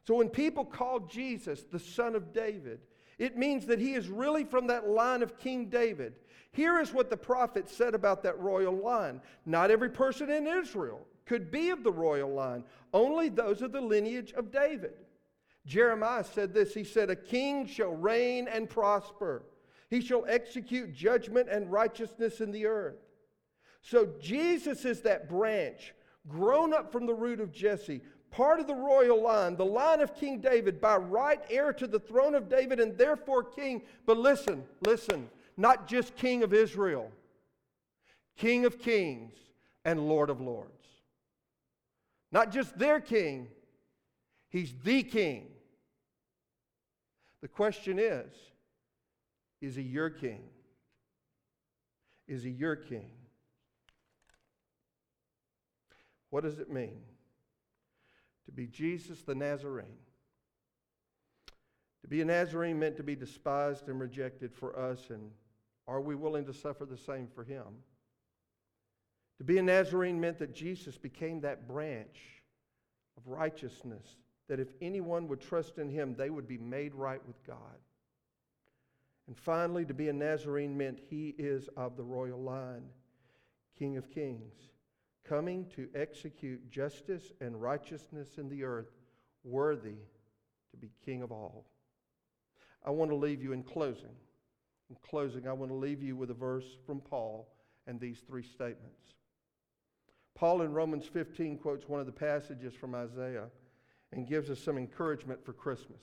So 0.07 0.15
when 0.15 0.29
people 0.29 0.65
call 0.65 1.01
Jesus 1.01 1.65
the 1.71 1.79
son 1.79 2.15
of 2.15 2.33
David, 2.33 2.81
it 3.19 3.37
means 3.37 3.67
that 3.67 3.79
he 3.79 3.95
is 3.95 4.09
really 4.09 4.45
from 4.45 4.67
that 4.67 4.89
line 4.89 5.23
of 5.23 5.39
King 5.39 5.67
David. 5.67 6.15
Here 6.53 6.81
is 6.81 6.93
what 6.93 7.09
the 7.09 7.17
prophet 7.17 7.69
said 7.69 7.95
about 7.95 8.23
that 8.25 8.39
royal 8.39 8.77
line. 8.77 9.21
Not 9.47 9.71
every 9.71 9.91
person 9.91 10.31
in 10.31 10.47
Israel 10.47 11.07
could 11.25 11.51
be 11.51 11.71
of 11.71 11.83
the 11.83 11.93
royal 11.93 12.31
line, 12.31 12.65
only 12.93 13.29
those 13.29 13.63
of 13.63 13.73
the 13.73 13.81
lineage 13.81 14.33
of 14.33 14.51
David. 14.51 14.95
Jeremiah 15.67 16.25
said 16.25 16.53
this 16.53 16.75
He 16.75 16.85
said, 16.85 17.11
A 17.11 17.17
king 17.17 17.67
shall 17.67 17.95
reign 17.95 18.49
and 18.49 18.69
prosper, 18.69 19.45
he 19.91 20.01
shall 20.01 20.25
execute 20.27 20.95
judgment 20.95 21.49
and 21.49 21.71
righteousness 21.71 22.41
in 22.41 22.51
the 22.51 22.67
earth. 22.67 22.97
So 23.83 24.11
Jesus 24.21 24.85
is 24.85 25.01
that 25.03 25.29
branch 25.29 25.95
grown 26.29 26.73
up 26.73 26.93
from 26.93 27.07
the 27.07 27.15
root 27.15 27.41
of 27.41 27.53
Jesse, 27.53 28.01
part 28.31 28.61
of 28.61 28.67
the 28.67 28.75
royal 28.75 29.21
line, 29.21 29.57
the 29.57 29.65
line 29.65 30.01
of 30.01 30.15
King 30.15 30.41
David, 30.41 30.81
by 30.81 30.97
right 30.97 31.41
heir 31.51 31.73
to 31.75 31.87
the 31.87 31.99
throne 31.99 32.35
of 32.35 32.49
David 32.49 32.81
and 32.81 32.97
therefore 32.97 33.43
king. 33.43 33.83
But 34.07 34.19
listen, 34.19 34.65
listen, 34.87 35.29
not 35.57 35.89
just 35.89 36.17
king 36.17 36.43
of 36.43 36.55
Israel, 36.55 37.11
king 38.37 38.65
of 38.65 38.79
kings 38.79 39.35
and 39.85 40.09
lord 40.09 40.31
of 40.31 40.41
lords. 40.41 40.71
Not 42.31 42.51
just 42.51 42.79
their 42.79 43.01
king, 43.01 43.49
he's 44.49 44.73
the 44.85 45.03
king. 45.03 45.52
The 47.43 47.49
question 47.49 47.99
is 47.99 48.33
is 49.61 49.77
he 49.77 49.83
your 49.83 50.11
king? 50.11 50.43
Is 52.27 52.43
he 52.43 52.51
your 52.51 52.77
king? 52.77 53.11
What 56.31 56.45
does 56.45 56.59
it 56.59 56.71
mean 56.71 57.03
to 58.47 58.53
be 58.53 58.67
Jesus 58.67 59.23
the 59.23 59.35
Nazarene? 59.35 59.99
To 62.03 62.09
be 62.09 62.21
a 62.21 62.25
Nazarene 62.25 62.79
meant 62.79 62.97
to 62.97 63.03
be 63.03 63.15
despised 63.15 63.89
and 63.89 64.01
rejected 64.01 64.53
for 64.53 64.77
us, 64.77 65.11
and 65.11 65.31
are 65.87 66.01
we 66.01 66.15
willing 66.15 66.47
to 66.47 66.55
suffer 66.55 66.85
the 66.85 66.97
same 66.97 67.29
for 67.33 67.45
him? 67.45 67.67
To 69.39 69.45
be 69.45 69.59
a 69.59 69.63
Nazarene 69.63 70.21
meant 70.21 70.39
that 70.39 70.55
Jesus 70.55 70.97
became 70.97 71.41
that 71.43 71.69
branch 71.69 72.19
of 73.17 73.27
righteousness, 73.27 74.07
that 74.49 74.61
if 74.61 74.69
anyone 74.81 75.29
would 75.29 75.41
trust 75.41 75.79
in 75.79 75.89
him, 75.89 76.15
they 76.15 76.31
would 76.31 76.49
be 76.49 76.59
made 76.59 76.95
right 76.95 77.25
with 77.27 77.45
God. 77.47 77.79
And 79.27 79.37
finally, 79.37 79.85
to 79.85 79.95
be 79.95 80.09
a 80.09 80.13
Nazarene 80.13 80.77
meant 80.77 81.01
he 81.09 81.35
is 81.39 81.69
of 81.77 81.97
the 81.97 82.05
royal 82.05 82.41
line. 82.41 82.85
King 83.79 83.97
of 83.97 84.11
Kings, 84.11 84.55
coming 85.25 85.67
to 85.77 85.89
execute 85.95 86.71
justice 86.71 87.33
and 87.41 87.61
righteousness 87.61 88.39
in 88.39 88.49
the 88.49 88.65
earth, 88.65 88.91
worthy 89.45 89.97
to 90.71 90.77
be 90.77 90.91
King 91.05 91.23
of 91.23 91.33
all. 91.33 91.67
I 92.85 92.91
want 92.91 93.11
to 93.11 93.17
leave 93.17 93.43
you 93.43 93.53
in 93.53 93.63
closing. 93.63 94.17
In 94.91 94.97
closing, 95.09 95.47
I 95.47 95.53
want 95.53 95.71
to 95.71 95.77
leave 95.77 96.03
you 96.03 96.17
with 96.17 96.31
a 96.31 96.35
verse 96.35 96.67
from 96.85 97.01
Paul 97.01 97.49
and 97.87 97.99
these 97.99 98.21
three 98.27 98.43
statements. 98.43 99.15
Paul 100.35 100.63
in 100.63 100.73
Romans 100.73 101.07
15 101.07 101.59
quotes 101.59 101.89
one 101.89 102.01
of 102.01 102.07
the 102.07 102.13
passages 102.13 102.75
from 102.75 102.95
Isaiah 102.95 103.47
and 104.13 104.27
gives 104.27 104.51
us 104.51 104.61
some 104.61 104.79
encouragement 104.79 105.45
for 105.45 105.53
Christmas. 105.53 106.01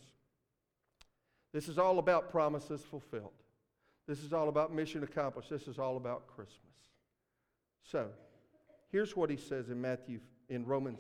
This 1.54 1.68
is 1.68 1.78
all 1.78 2.00
about 2.00 2.30
promises 2.30 2.82
fulfilled. 2.82 3.32
This 4.08 4.24
is 4.24 4.34
all 4.34 4.50
about 4.50 4.74
mission 4.74 5.04
accomplished. 5.04 5.50
This 5.50 5.68
is 5.68 5.78
all 5.78 5.98
about 5.98 6.28
Christmas. 6.28 6.58
So, 7.84 8.08
here's 8.92 9.16
what 9.16 9.30
he 9.30 9.38
says 9.38 9.70
in 9.70 9.80
Matthew, 9.80 10.20
in 10.50 10.66
Romans 10.66 11.00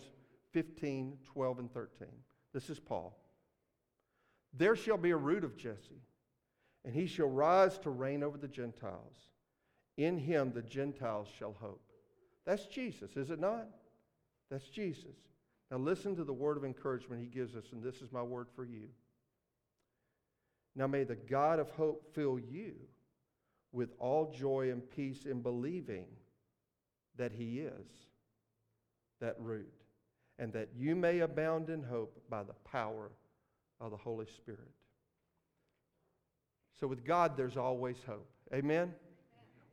15, 0.54 1.17
12, 1.26 1.60
and 1.60 1.74
13. 1.74 2.08
This 2.54 2.69
is 2.69 2.80
Paul. 2.80 3.17
There 4.54 4.76
shall 4.76 4.98
be 4.98 5.12
a 5.12 5.17
root 5.17 5.43
of 5.43 5.58
Jesse, 5.58 6.02
and 6.84 6.93
he 6.93 7.06
shall 7.06 7.30
rise 7.30 7.78
to 7.80 7.89
reign 7.89 8.24
over 8.24 8.38
the 8.38 8.48
Gentiles. 8.48 9.30
In 9.98 10.17
him 10.17 10.52
the 10.54 10.63
Gentiles 10.63 11.28
shall 11.38 11.56
hope. 11.60 11.82
That's 12.45 12.65
Jesus, 12.65 13.15
is 13.15 13.30
it 13.30 13.39
not? 13.39 13.67
That's 14.50 14.67
Jesus. 14.69 15.15
Now 15.71 15.77
listen 15.77 16.15
to 16.15 16.23
the 16.23 16.34
word 16.34 16.58
of 16.58 16.65
encouragement 16.65 17.21
he 17.21 17.27
gives 17.27 17.55
us, 17.55 17.65
and 17.71 17.84
this 17.84 18.01
is 18.01 18.12
my 18.12 18.23
word 18.23 18.47
for 18.55 18.65
you. 18.65 18.88
Now 20.75 20.88
may 20.88 21.03
the 21.03 21.15
God 21.15 21.60
of 21.60 21.69
hope 21.71 22.13
fill 22.13 22.39
you 22.39 22.73
with 23.71 23.89
all 23.99 24.34
joy 24.36 24.71
and 24.71 24.89
peace 24.95 25.25
in 25.25 25.41
believing 25.41 26.05
that 27.17 27.32
he 27.32 27.60
is 27.60 27.86
that 29.19 29.36
root, 29.39 29.73
and 30.39 30.53
that 30.53 30.69
you 30.77 30.95
may 30.95 31.19
abound 31.19 31.69
in 31.69 31.84
hope 31.84 32.21
by 32.29 32.41
the 32.41 32.53
power 32.63 33.12
of 33.82 33.91
the 33.91 33.97
Holy 33.97 34.25
Spirit. 34.25 34.71
So 36.79 36.88
with 36.88 37.03
God, 37.03 37.36
there's 37.36 37.58
always 37.58 37.97
hope. 38.08 38.29
Amen? 38.53 38.77
Amen? 38.77 38.93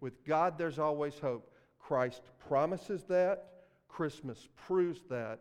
With 0.01 0.25
God, 0.25 0.59
there's 0.59 0.81
always 0.81 1.19
hope. 1.21 1.53
Christ 1.79 2.23
promises 2.49 3.05
that. 3.05 3.45
Christmas 3.89 4.49
proves 4.67 5.01
that. 5.09 5.41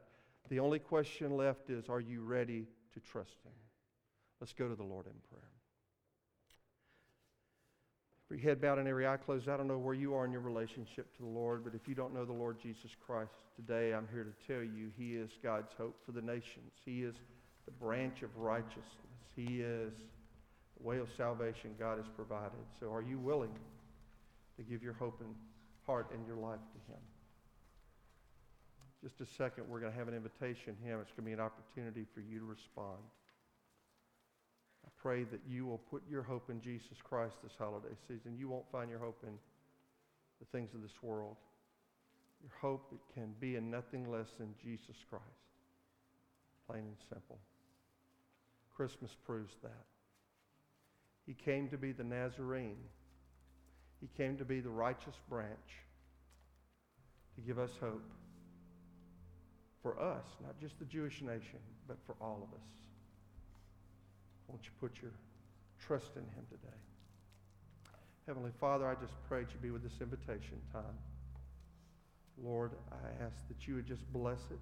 The 0.50 0.60
only 0.60 0.80
question 0.80 1.36
left 1.36 1.70
is 1.70 1.90
are 1.90 2.00
you 2.00 2.22
ready 2.22 2.68
to 2.94 3.00
trust 3.00 3.36
Him? 3.44 3.52
Let's 4.40 4.54
go 4.54 4.68
to 4.68 4.76
the 4.76 4.84
Lord 4.84 5.06
in 5.08 5.14
prayer. 5.30 5.50
Every 8.30 8.42
head 8.42 8.60
bowed 8.60 8.80
and 8.80 8.88
every 8.88 9.08
eye 9.08 9.18
closed. 9.18 9.48
I 9.48 9.56
don't 9.56 9.68
know 9.68 9.78
where 9.78 9.94
you 9.94 10.16
are 10.16 10.26
in 10.26 10.32
your 10.32 10.42
relationship 10.42 11.16
to 11.18 11.22
the 11.22 11.30
Lord, 11.30 11.64
but 11.64 11.76
if 11.76 11.88
you 11.88 11.94
don't 11.94 12.14
know 12.14 12.26
the 12.26 12.34
Lord 12.34 12.60
Jesus 12.60 12.92
Christ 13.06 13.34
today, 13.56 13.94
I'm 13.94 14.08
here 14.12 14.24
to 14.24 14.54
tell 14.54 14.64
you 14.64 14.90
He 14.98 15.16
is 15.16 15.30
God's 15.44 15.72
hope 15.78 15.96
for 16.06 16.12
the 16.12 16.22
nations. 16.22 16.72
He 16.84 17.04
is 17.04 17.16
the 17.66 17.72
branch 17.72 18.24
of 18.24 18.36
righteousness. 18.36 18.84
He 19.36 19.62
is 19.62 19.94
the 20.78 20.84
way 20.84 20.98
of 20.98 21.08
salvation 21.16 21.72
God 21.80 21.98
has 21.98 22.08
provided. 22.16 22.66
So 22.80 22.92
are 22.92 23.04
you 23.04 23.20
willing 23.20 23.54
to 24.58 24.64
give 24.64 24.82
your 24.82 24.94
hope 24.94 25.22
and 25.22 25.36
heart 25.86 26.08
and 26.14 26.26
your 26.26 26.38
life 26.38 26.60
to 26.60 26.92
Him? 26.92 27.00
Just 29.06 29.22
a 29.22 29.36
second, 29.38 29.65
we're 29.70 29.80
going 29.80 29.91
to 29.91 29.98
have 30.00 30.08
an 30.08 30.15
invitation 30.15 30.76
hymn. 30.84 30.98
It's 31.00 31.12
going 31.12 31.18
to 31.18 31.30
be 31.30 31.34
an 31.34 31.39
opportunity 31.39 32.08
for 32.15 32.22
you 32.22 32.39
to 32.39 32.46
respond. 32.46 32.98
I 34.84 34.89
pray 35.00 35.26
that 35.26 35.41
you 35.48 35.68
will 35.68 35.78
put 35.78 36.02
your 36.10 36.24
hope 36.24 36.50
in 36.50 36.60
Jesus 36.60 36.98
Christ 37.04 37.36
this 37.44 37.52
holiday 37.56 37.94
season. 38.08 38.36
You 38.36 38.50
won't 38.50 38.65
find 38.72 38.89
your 38.89 38.98
hope 38.98 39.20
in 39.22 39.38
the 40.39 40.46
things 40.52 40.74
of 40.74 40.82
this 40.82 41.04
world. 41.04 41.36
Your 42.41 42.52
hope 42.60 42.88
it 42.94 43.13
can 43.13 43.36
be 43.39 43.58
in 43.58 43.70
nothing 43.70 44.12
less 44.12 44.30
than 44.39 44.56
Jesus 44.60 44.96
Christ. 45.08 45.24
Plain 46.68 46.86
and 46.86 46.98
simple. 47.08 47.38
Christmas 48.76 49.12
proves 49.24 49.54
that. 49.62 49.86
He 51.28 51.36
came 51.36 51.70
to 51.70 51.78
be 51.78 51.91
the 51.91 52.04
Nazarene. 52.04 52.78
He 54.02 54.10
came 54.18 54.36
to 54.38 54.46
be 54.46 54.62
the 54.62 54.70
righteous 54.70 55.15
branch 55.30 55.84
to 57.36 57.41
give 57.41 57.60
us 57.60 57.70
hope 57.80 58.02
for 59.86 60.02
us, 60.02 60.26
not 60.41 60.60
just 60.60 60.80
the 60.80 60.86
Jewish 60.86 61.21
nation, 61.21 61.62
but 61.88 61.98
for 62.08 62.15
all 62.19 62.39
of 62.41 62.52
us. 62.58 62.67
Won't 64.48 64.65
you 64.65 64.71
put 64.82 65.00
your 65.00 65.12
trust 65.78 66.10
in 66.15 66.24
him 66.24 66.43
today? 66.50 66.80
Heavenly 68.26 68.50
Father, 68.60 68.88
I 68.88 68.95
just 68.95 69.13
pray 69.30 69.43
that 69.43 69.52
you 69.52 69.60
be 69.62 69.69
with 69.69 69.84
this 69.84 70.02
invitation 70.02 70.58
time. 70.74 70.98
Lord, 72.43 72.71
I 72.91 73.24
ask 73.24 73.48
that 73.48 73.67
you 73.67 73.76
would 73.76 73.86
just 73.86 74.12
bless 74.12 74.39
it. 74.50 74.58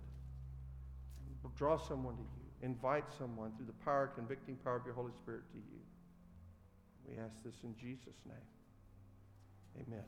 Draw 1.56 1.78
someone 1.78 2.16
to 2.16 2.22
you. 2.22 2.68
Invite 2.70 3.06
someone 3.18 3.54
through 3.56 3.68
the 3.68 3.86
power, 3.86 4.12
convicting 4.14 4.58
power 4.58 4.76
of 4.76 4.86
your 4.86 4.94
Holy 4.94 5.14
Spirit 5.24 5.44
to 5.54 5.58
you. 5.58 5.80
We 7.08 7.16
ask 7.18 7.36
this 7.46 7.56
in 7.64 7.74
Jesus' 7.78 8.20
name. 8.28 9.86
Amen. 9.88 10.04